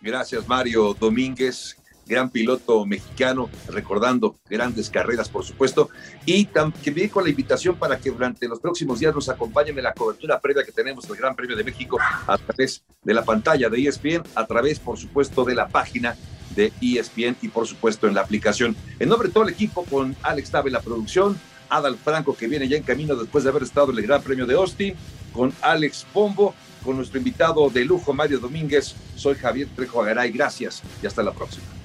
Gracias, 0.00 0.46
Mario 0.46 0.96
Domínguez 0.98 1.76
gran 2.08 2.30
piloto 2.30 2.84
mexicano, 2.86 3.48
recordando 3.68 4.36
grandes 4.48 4.90
carreras, 4.90 5.28
por 5.28 5.44
supuesto, 5.44 5.90
y 6.24 6.46
también 6.46 7.10
con 7.10 7.22
la 7.22 7.30
invitación 7.30 7.76
para 7.76 7.98
que 7.98 8.10
durante 8.10 8.48
los 8.48 8.58
próximos 8.58 8.98
días 8.98 9.14
nos 9.14 9.28
acompañen 9.28 9.76
en 9.76 9.84
la 9.84 9.92
cobertura 9.92 10.40
previa 10.40 10.64
que 10.64 10.72
tenemos 10.72 11.06
del 11.06 11.18
Gran 11.18 11.36
Premio 11.36 11.54
de 11.54 11.62
México 11.62 11.98
a 12.26 12.38
través 12.38 12.82
de 13.04 13.14
la 13.14 13.24
pantalla 13.24 13.68
de 13.68 13.86
ESPN, 13.86 14.22
a 14.34 14.46
través, 14.46 14.80
por 14.80 14.98
supuesto, 14.98 15.44
de 15.44 15.54
la 15.54 15.68
página 15.68 16.16
de 16.56 16.72
ESPN 16.80 17.36
y, 17.42 17.48
por 17.48 17.66
supuesto, 17.66 18.08
en 18.08 18.14
la 18.14 18.22
aplicación. 18.22 18.74
En 18.98 19.10
nombre 19.10 19.28
de 19.28 19.34
todo 19.34 19.44
el 19.44 19.50
equipo, 19.50 19.84
con 19.84 20.16
Alex 20.22 20.50
Tabe 20.50 20.70
la 20.70 20.80
producción, 20.80 21.38
Adal 21.68 21.96
Franco, 21.96 22.36
que 22.36 22.46
viene 22.46 22.68
ya 22.68 22.76
en 22.76 22.82
camino 22.82 23.14
después 23.16 23.44
de 23.44 23.50
haber 23.50 23.62
estado 23.62 23.92
en 23.92 23.98
el 23.98 24.06
Gran 24.06 24.22
Premio 24.22 24.46
de 24.46 24.54
Austin, 24.54 24.94
con 25.32 25.52
Alex 25.60 26.06
Pombo, 26.12 26.54
con 26.84 26.96
nuestro 26.96 27.18
invitado 27.18 27.68
de 27.70 27.84
lujo, 27.84 28.12
Mario 28.12 28.38
Domínguez. 28.38 28.94
Soy 29.16 29.34
Javier 29.34 29.68
Trejo 29.74 30.02
Agaray. 30.02 30.30
Gracias 30.30 30.82
y 31.02 31.06
hasta 31.06 31.22
la 31.22 31.32
próxima. 31.32 31.77